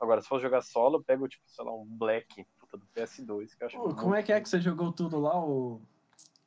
[0.00, 3.56] Agora, se for jogar solo, eu pego, tipo, sei lá, um Black, puta, do PS2,
[3.56, 5.38] que eu acho Ô, muito como é que é que você jogou tudo lá?
[5.38, 5.80] O...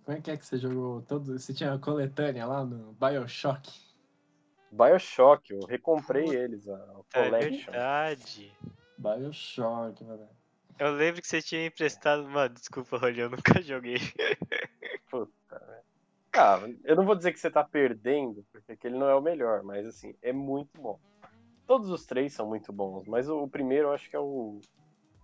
[0.03, 1.38] Como é que é que você jogou todo?
[1.38, 3.72] Você tinha a coletânea lá no Bioshock?
[4.72, 7.72] Bioshock, eu recomprei eles, a é Collection.
[7.72, 8.57] verdade.
[8.97, 10.30] Bioshock, mano.
[10.80, 12.27] Eu lembro que você tinha emprestado.
[12.30, 13.97] Mano, desculpa, Rolê, eu nunca joguei.
[15.11, 15.82] Puta, né?
[16.34, 19.61] Ah, eu não vou dizer que você tá perdendo, porque aquele não é o melhor,
[19.63, 20.97] mas assim, é muito bom.
[21.67, 24.61] Todos os três são muito bons, mas o, primeiro eu acho que é o.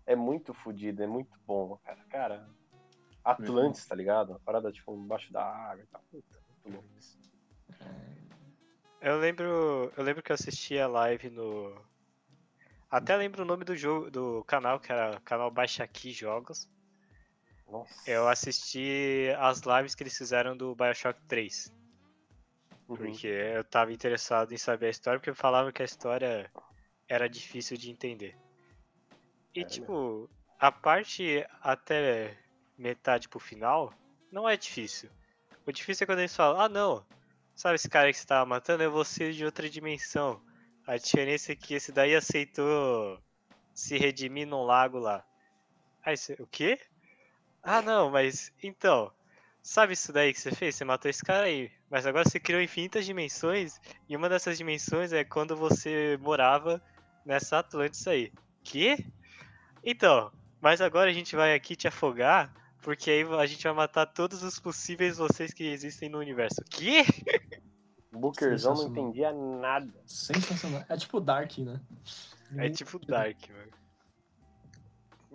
[0.05, 1.99] É muito fodido, é muito bom, cara.
[2.09, 2.49] Cara,
[3.23, 4.31] Atlantis, tá ligado?
[4.31, 6.01] Uma parada tipo embaixo da água e tal.
[6.11, 7.17] Puta, muito bom isso.
[8.99, 9.91] Eu lembro.
[9.95, 11.75] Eu lembro que eu assisti a live no.
[12.89, 16.69] Até lembro o nome do jogo, do canal, que era o canal Baixa Aqui Jogos.
[17.67, 18.09] Nossa.
[18.09, 21.73] Eu assisti as lives que eles fizeram do Bioshock 3.
[22.87, 22.95] Uhum.
[22.95, 26.51] Porque eu tava interessado em saber a história, porque falavam que a história
[27.07, 28.37] era difícil de entender.
[29.53, 30.29] E, É, tipo,
[30.59, 32.37] a parte até
[32.77, 33.93] metade pro final
[34.31, 35.09] não é difícil.
[35.65, 37.05] O difícil é quando eles falam, ah não,
[37.55, 40.41] sabe esse cara que você tava matando é você de outra dimensão.
[40.87, 43.19] A diferença é que esse daí aceitou
[43.73, 45.25] se redimir num lago lá.
[46.03, 46.79] Aí você, o quê?
[47.63, 49.11] Ah não, mas então,
[49.63, 50.75] sabe isso daí que você fez?
[50.75, 51.71] Você matou esse cara aí.
[51.89, 56.81] Mas agora você criou infinitas dimensões, e uma dessas dimensões é quando você morava
[57.25, 58.31] nessa Atlantis aí.
[58.63, 59.03] Que?
[59.83, 60.31] Então,
[60.61, 64.43] mas agora a gente vai aqui te afogar, porque aí a gente vai matar todos
[64.43, 66.63] os possíveis vocês que existem no universo.
[66.69, 67.03] Que?
[68.15, 69.93] O Bookerzão não entendia nada.
[70.05, 70.85] Sensacional.
[70.87, 71.81] É tipo Dark, né?
[72.57, 73.71] É tipo Dark, mano.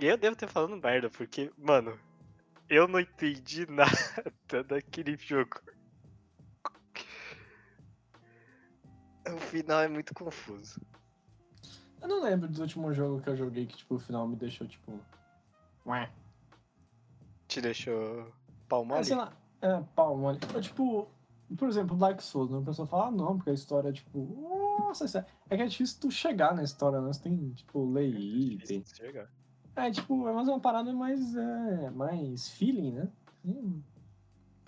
[0.00, 1.98] E eu devo ter falando merda, porque, mano,
[2.70, 5.60] eu não entendi nada daquele jogo.
[9.30, 10.80] O final é muito confuso.
[12.00, 14.66] Eu não lembro do último jogo que eu joguei que, tipo, o final me deixou,
[14.66, 14.98] tipo.
[15.84, 16.10] Ué.
[17.46, 18.32] Te deixou.
[18.66, 20.38] Pau É, sei lá, é, pau mole.
[20.56, 21.10] É, tipo,
[21.56, 22.58] por exemplo, Dark Souls, né?
[22.58, 24.18] A pessoa fala, ah, não, porque a história é tipo,
[24.78, 25.26] nossa, é...
[25.50, 27.12] é que é difícil tu chegar na história, né?
[27.12, 28.80] Você tem, tipo, ler item.
[28.82, 29.30] De chegar.
[29.76, 33.08] É, tipo, é mais uma parada mais, é, mais feeling, né?
[33.44, 33.80] Hum.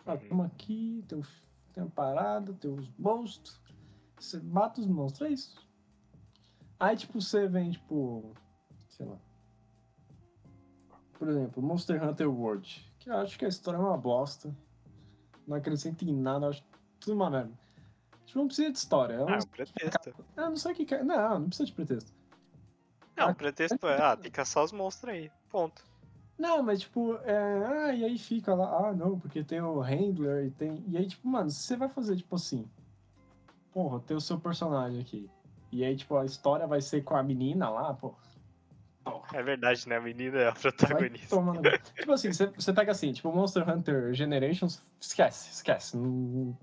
[0.07, 1.27] Ah, toma aqui, tem, o-
[1.73, 3.61] tem a parada, tem os monstros.
[4.19, 5.69] Você mata os monstros, é isso.
[6.79, 8.33] Aí, tipo, você vem, tipo,
[8.89, 9.17] sei lá.
[11.19, 12.93] Por exemplo, Monster Hunter World.
[12.99, 14.53] Que eu acho que a história é uma bosta.
[15.47, 16.65] Não acrescenta em nada, acho
[17.05, 17.53] tudo uma merda.
[18.25, 19.15] Tipo, não precisa de história.
[19.15, 20.15] Eu Ah, não, um pretexto.
[20.37, 21.03] eu não sei o que que é.
[21.03, 22.13] Não, não precisa de pretexto.
[23.17, 25.31] Não, Ah, o pretexto é, ah, tem que caçar os monstros aí.
[25.51, 25.85] Ponto.
[26.39, 27.65] Não, mas tipo, é...
[27.67, 30.83] ah, e aí fica lá, ah, não, porque tem o handler e tem.
[30.89, 32.67] E aí, tipo, mano, você vai fazer, tipo assim,
[33.73, 35.31] porra, tem o seu personagem aqui.
[35.71, 38.15] E aí, tipo, a história vai ser com a menina lá, pô.
[39.35, 39.97] É verdade, né?
[39.97, 41.37] A menina é a protagonista.
[41.97, 45.97] tipo assim, você, você pega assim, tipo, Monster Hunter Generations, esquece, esquece.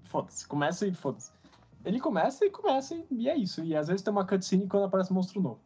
[0.05, 1.32] Foda-se, começa e foda-se.
[1.86, 3.63] Ele começa e começa e- e é isso.
[3.63, 5.59] E às vezes tem uma cutscene quando aparece um monstro novo.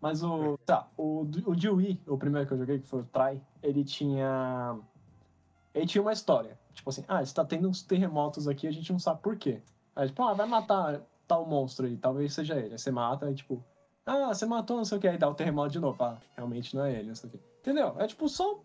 [0.00, 0.56] Mas o.
[0.64, 4.78] Tá, o, o Dewey, o primeiro que eu joguei, que foi o Try, ele tinha.
[5.74, 6.58] Ele tinha uma história.
[6.72, 9.60] Tipo assim, ah, está tendo uns terremotos aqui, a gente não sabe por quê.
[9.94, 12.72] Aí, tipo, ah, vai matar tal monstro aí, talvez seja ele.
[12.72, 13.62] Aí você mata, aí, tipo,
[14.06, 16.02] ah, você matou, não sei o que, aí dá o terremoto de novo.
[16.02, 17.40] Ah, realmente não é ele, não sei o que.
[17.60, 17.94] Entendeu?
[18.00, 18.60] É tipo só.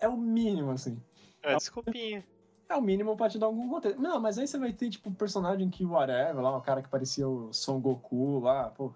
[0.00, 1.00] É o mínimo, assim.
[1.42, 2.24] É, desculpinha.
[2.68, 4.00] É o mínimo pra te dar algum contexto.
[4.00, 6.88] Não, mas aí você vai ter, tipo, um personagem que whatever, lá, um cara que
[6.88, 8.92] parecia o Son Goku lá, pô.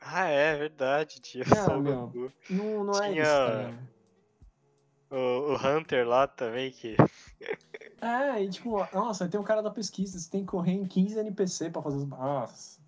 [0.00, 1.44] Ah, é verdade, tio.
[1.52, 2.06] Ah, Só o meu.
[2.08, 2.32] Goku.
[2.50, 3.94] Não, não é Tinha- isso, tá ligado?
[5.10, 6.96] O, o Hunter lá também, que.
[8.00, 10.84] É, e tipo, nossa, aí tem um cara da pesquisa, você tem que correr em
[10.84, 12.06] 15 NPC pra fazer os.
[12.06, 12.80] Nossa.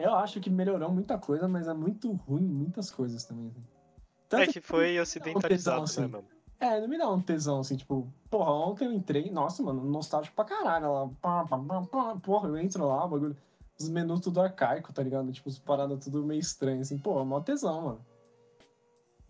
[0.00, 3.48] Eu acho que melhorou muita coisa, mas é muito ruim muitas coisas também.
[3.48, 3.60] assim.
[3.60, 6.12] É Tanto que foi ocidentalizado, tesão, né, assim.
[6.16, 6.40] mano?
[6.58, 10.36] É, não me dá um tesão, assim, tipo, porra, ontem eu entrei, nossa, mano, nostálgico
[10.36, 13.36] pra caralho, lá, pá, pá, pá, pá, porra, eu entro lá, o bagulho,
[13.78, 15.32] os menus tudo arcaico, tá ligado?
[15.32, 18.06] Tipo, as paradas tudo meio estranho, assim, porra, mó tesão, mano.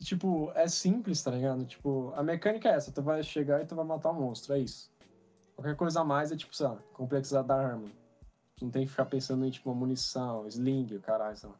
[0.00, 1.64] E, Tipo, é simples, tá ligado?
[1.64, 4.58] Tipo, a mecânica é essa, tu vai chegar e tu vai matar o monstro, é
[4.58, 4.90] isso.
[5.54, 7.88] Qualquer coisa a mais é, tipo, sei lá, complexidade da arma.
[8.60, 11.56] Tu não tem que ficar pensando em, tipo, uma munição, sling, o caralho, sei lá.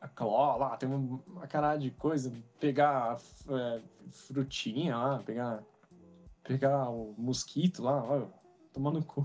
[0.00, 2.32] A claw lá, tem uma, uma caralho de coisa.
[2.58, 3.16] Pegar
[3.48, 3.80] é,
[4.10, 5.62] frutinha lá, pegar.
[6.42, 8.26] Pegar o mosquito lá, ó,
[8.72, 9.24] tomando cu.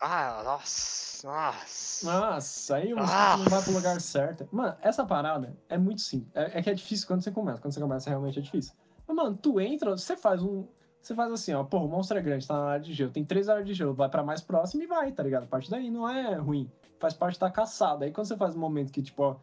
[0.00, 2.20] Ah, nossa, nossa.
[2.20, 4.48] Nossa, aí o mosquito não vai pro lugar certo.
[4.50, 6.30] Mano, essa parada é muito simples.
[6.34, 7.60] É, é que é difícil quando você começa.
[7.62, 8.74] Quando você começa, realmente é difícil.
[9.06, 10.66] Mas, mano, tu entra, você faz um.
[11.08, 13.10] Você faz assim, ó, pô, o monstro é grande, tá na área de gelo.
[13.10, 15.46] Tem três áreas de gelo, vai pra mais próximo e vai, tá ligado?
[15.46, 16.70] Parte daí não é ruim.
[17.00, 18.04] Faz parte da caçada.
[18.04, 19.36] Aí quando você faz um momento que, tipo, ó,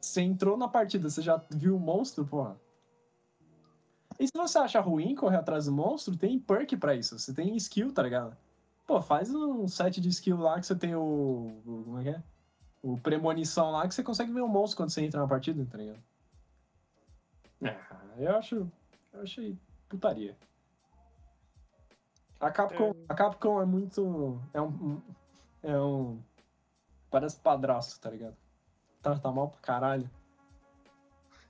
[0.00, 2.56] você entrou na partida, você já viu o monstro, porra.
[4.18, 7.18] E se você acha ruim correr atrás do monstro, tem perk pra isso.
[7.18, 8.34] Você tem skill, tá ligado?
[8.86, 11.02] Pô, faz um set de skill lá que você tem o.
[11.66, 12.22] o- como é que é?
[12.82, 15.76] O premonição lá que você consegue ver o monstro quando você entra na partida, tá
[15.76, 16.00] ligado?
[17.62, 17.76] É,
[18.16, 18.66] eu acho.
[19.12, 19.54] Eu achei
[19.86, 20.34] putaria.
[22.40, 24.40] A Capcom, a Capcom é muito.
[24.54, 25.02] É um.
[25.62, 26.18] É um.
[27.10, 28.36] Parece padrasto, tá ligado?
[29.02, 30.10] Tá, tá mal pra caralho.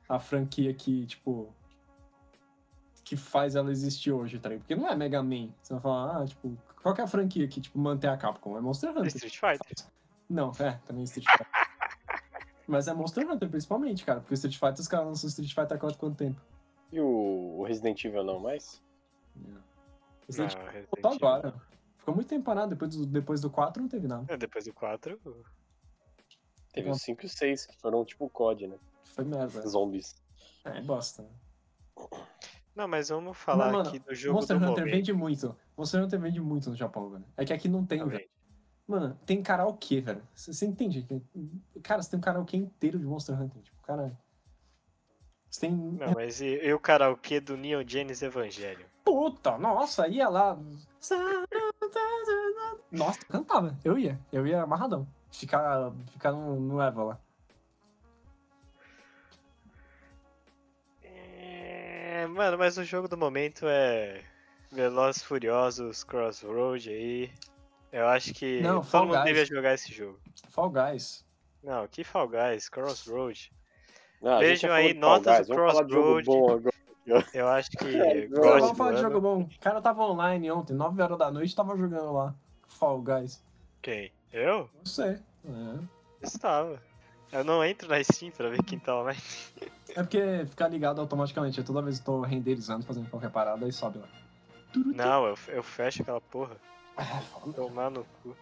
[0.09, 1.55] A franquia que, tipo.
[3.05, 4.63] Que faz ela existir hoje, tá ligado?
[4.63, 5.51] Porque não é Mega Man.
[5.63, 8.57] Você vai falar, ah, tipo, qual que é a franquia que, tipo, mantém a Capcom?
[8.57, 9.07] É Monster Hunter.
[9.07, 9.87] Street Fighter.
[10.29, 11.47] Não, é, também Street Fighter.
[12.67, 14.21] Mas é Monster Hunter, principalmente, cara.
[14.21, 16.41] Porque Street Fighter, os caras lançam Street Fighter há quanto, quanto tempo?
[16.93, 18.83] E o, Resident Evil não mais?
[20.31, 21.63] Resident Não, Evil Resident voltou agora.
[21.99, 22.71] Ficou muito tempo parado.
[22.71, 24.33] Depois do, depois do 4 não teve nada.
[24.33, 25.21] É, depois do 4.
[26.73, 26.95] Teve Não.
[26.95, 28.79] os 5 e 6, que foram tipo o COD, né?
[29.05, 29.67] Foi merda.
[29.67, 30.15] Zombies.
[30.65, 31.27] É, bosta.
[32.75, 34.95] Não, mas vamos falar Mas, mano, aqui do jogo Monster do Hunter momento.
[34.95, 35.57] vende muito.
[35.77, 37.25] Monster Hunter vende muito no Japão, velho.
[37.37, 38.29] É que aqui não tem, Não velho.
[38.87, 40.23] Mano, tem karaokê, velho.
[40.35, 41.07] Você você entende?
[41.83, 43.63] Cara, você tem um karaokê inteiro de Monster Hunter.
[43.63, 44.17] Tipo, cara.
[45.51, 45.73] Você tem.
[45.73, 48.87] Não, mas e, e o karaokê do Neon Genesis Evangelho?
[49.05, 50.57] Puta, nossa, ia lá.
[52.93, 53.77] Nossa, cantava.
[53.85, 54.19] Eu ia.
[54.33, 55.07] Eu ia amarradão.
[55.33, 57.21] Ficar, ficar no, no Eva lá.
[61.03, 64.23] É, mano, mas o jogo do momento é
[64.71, 67.33] Velozes Furiosos Crossroad aí.
[67.91, 69.25] Eu acho que Não, todo Fall mundo Guys.
[69.25, 70.21] devia jogar esse jogo.
[70.51, 71.27] Fall Guys.
[71.63, 73.51] Não, que Fall Guys, Crossroad.
[74.21, 76.27] Não, Vejam aí, notas do Crossroad.
[77.35, 79.41] Eu acho que É, vamos falar de do jogo bom.
[79.43, 82.35] O cara tava online ontem, 9 horas da noite, tava jogando lá.
[82.69, 83.43] Fall Guys.
[83.83, 84.13] Quem?
[84.33, 84.71] Eu?
[84.77, 85.19] Não sei.
[85.45, 85.79] É.
[86.23, 86.81] Estava.
[87.33, 89.21] Eu não entro na Steam pra ver quem tá online.
[89.97, 91.61] É porque fica ligado automaticamente.
[91.65, 94.07] Toda vez que eu tô renderizando, fazendo qualquer parada, aí sobe lá.
[94.77, 96.57] Não, eu, eu fecho aquela porra.
[96.97, 97.55] É, foda.
[97.55, 98.37] Tomar no cu.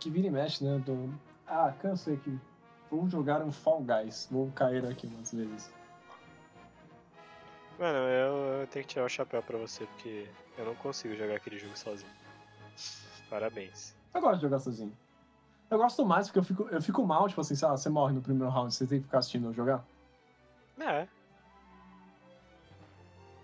[0.00, 0.74] Que vira e mexe, né?
[0.74, 1.08] eu tô-
[1.46, 2.36] Ah, cansei aqui.
[2.90, 4.26] Vou jogar um Fall Guys.
[4.30, 5.72] Vou cair aqui umas vezes.
[7.78, 10.28] Mano, eu, eu tenho que tirar o chapéu pra você, porque
[10.58, 12.10] eu não consigo jogar aquele jogo sozinho.
[13.30, 13.94] Parabéns.
[14.12, 14.96] Eu gosto de jogar sozinho.
[15.70, 18.20] Eu gosto mais porque eu fico, eu fico mal, tipo assim, lá, você morre no
[18.20, 19.84] primeiro round, você tem que ficar assistindo eu jogar.
[20.80, 21.06] É.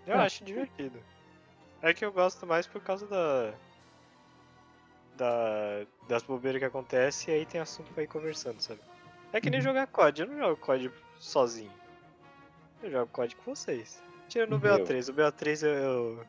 [0.05, 0.25] Eu É.
[0.25, 1.01] acho divertido.
[1.81, 3.53] É que eu gosto mais por causa da.
[5.15, 8.79] Da, das bobeiras que acontecem e aí tem assunto pra ir conversando, sabe?
[9.33, 9.63] É que nem Uhum.
[9.65, 11.71] jogar COD, eu não jogo COD sozinho.
[12.81, 14.01] Eu jogo COD com vocês.
[14.29, 14.61] Tirando o Uhum.
[14.61, 16.25] BO3, o BO3 eu.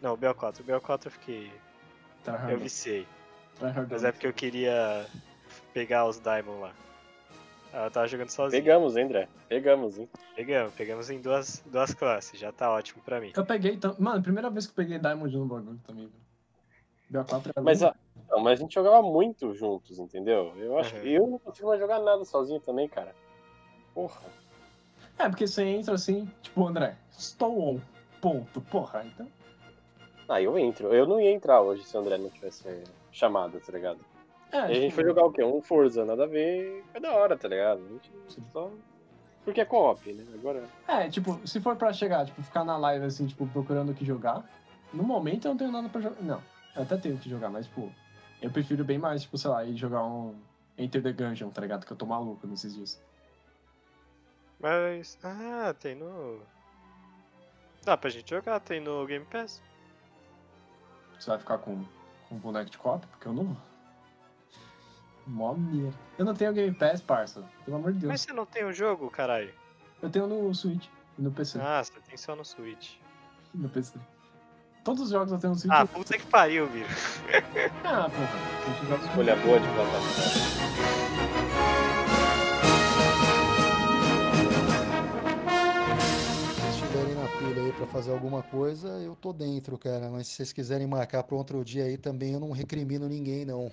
[0.00, 0.60] Não, o BO4.
[0.60, 1.52] O BO4 eu fiquei.
[2.24, 3.06] Tá Eu viciei.
[3.58, 3.72] Tá.
[3.90, 5.06] Mas é porque eu queria
[5.72, 6.72] pegar os Diamond lá.
[7.72, 8.62] Ah, eu tava jogando sozinho.
[8.62, 9.28] Pegamos, hein, André?
[9.48, 10.08] Pegamos, hein?
[10.34, 13.32] Pegamos, pegamos em duas, duas classes, já tá ótimo pra mim.
[13.36, 13.76] Eu peguei.
[13.76, 16.28] tam- Mano, primeira vez que eu peguei Diamond no bagulho também, velho.
[17.24, 17.94] BO4 era Mas, lindo.
[18.30, 20.52] Não, mas a gente jogava muito juntos, entendeu?
[20.56, 21.00] Eu acho Uhum.
[21.02, 23.14] que eu não consigo mais jogar nada sozinho também, cara.
[23.94, 24.20] Porra.
[25.18, 27.80] É, porque você entra assim, tipo, André, estou on.
[28.20, 28.60] Ponto.
[28.62, 29.26] Porra, então.
[30.28, 30.92] Ah, eu entro.
[30.92, 33.98] Eu não ia entrar hoje se o André não tivesse chamado, tá ligado?
[34.52, 35.42] É, E a gente foi jogar o quê?
[35.44, 36.84] Um Forza, nada a ver.
[36.92, 37.82] Foi da hora, tá ligado?
[37.84, 38.42] A gente Sim.
[38.52, 38.70] só.
[39.44, 40.24] Porque é co-op, né?
[40.34, 40.64] Agora.
[40.86, 44.04] É, tipo, se for pra chegar, tipo, ficar na live assim, tipo, procurando o que
[44.04, 44.44] jogar,
[44.92, 46.20] no momento eu não tenho nada pra jogar.
[46.22, 46.42] Não,
[46.76, 47.90] eu até tenho o que jogar, mas, tipo,
[48.40, 50.38] eu prefiro bem mais, tipo, sei lá, ir jogar um
[50.76, 51.84] Enter the Gungeon, tá ligado?
[51.84, 53.02] Que eu tô maluco nesses dias.
[54.60, 55.18] Mas.
[55.22, 56.40] Ah, tem no.
[57.84, 59.62] Dá pra gente jogar, tem no Game Pass.
[61.18, 61.84] Você vai ficar com,
[62.28, 63.06] com boneco de copo?
[63.08, 63.56] Porque eu não.
[65.26, 65.96] Mó merda.
[66.16, 67.44] Eu não tenho Game Pass, parça.
[67.64, 68.08] Pelo amor de Deus.
[68.08, 69.52] Mas você não tem o jogo, caralho?
[70.00, 70.86] Eu tenho no Switch
[71.18, 71.60] e no PC.
[71.60, 72.96] Ah, você tem só no Switch.
[73.54, 73.98] No PC.
[74.84, 75.74] Todos os jogos eu tenho no Switch.
[75.74, 76.88] Ah, puta que pariu, Viro.
[77.84, 79.04] Ah, porra.
[79.04, 80.08] Escolha boa de plataforma.
[86.00, 90.08] Se vocês estiverem na pilha aí pra fazer alguma coisa, eu tô dentro, cara.
[90.10, 93.70] Mas se vocês quiserem marcar pra outro dia aí também, eu não recrimino ninguém, não.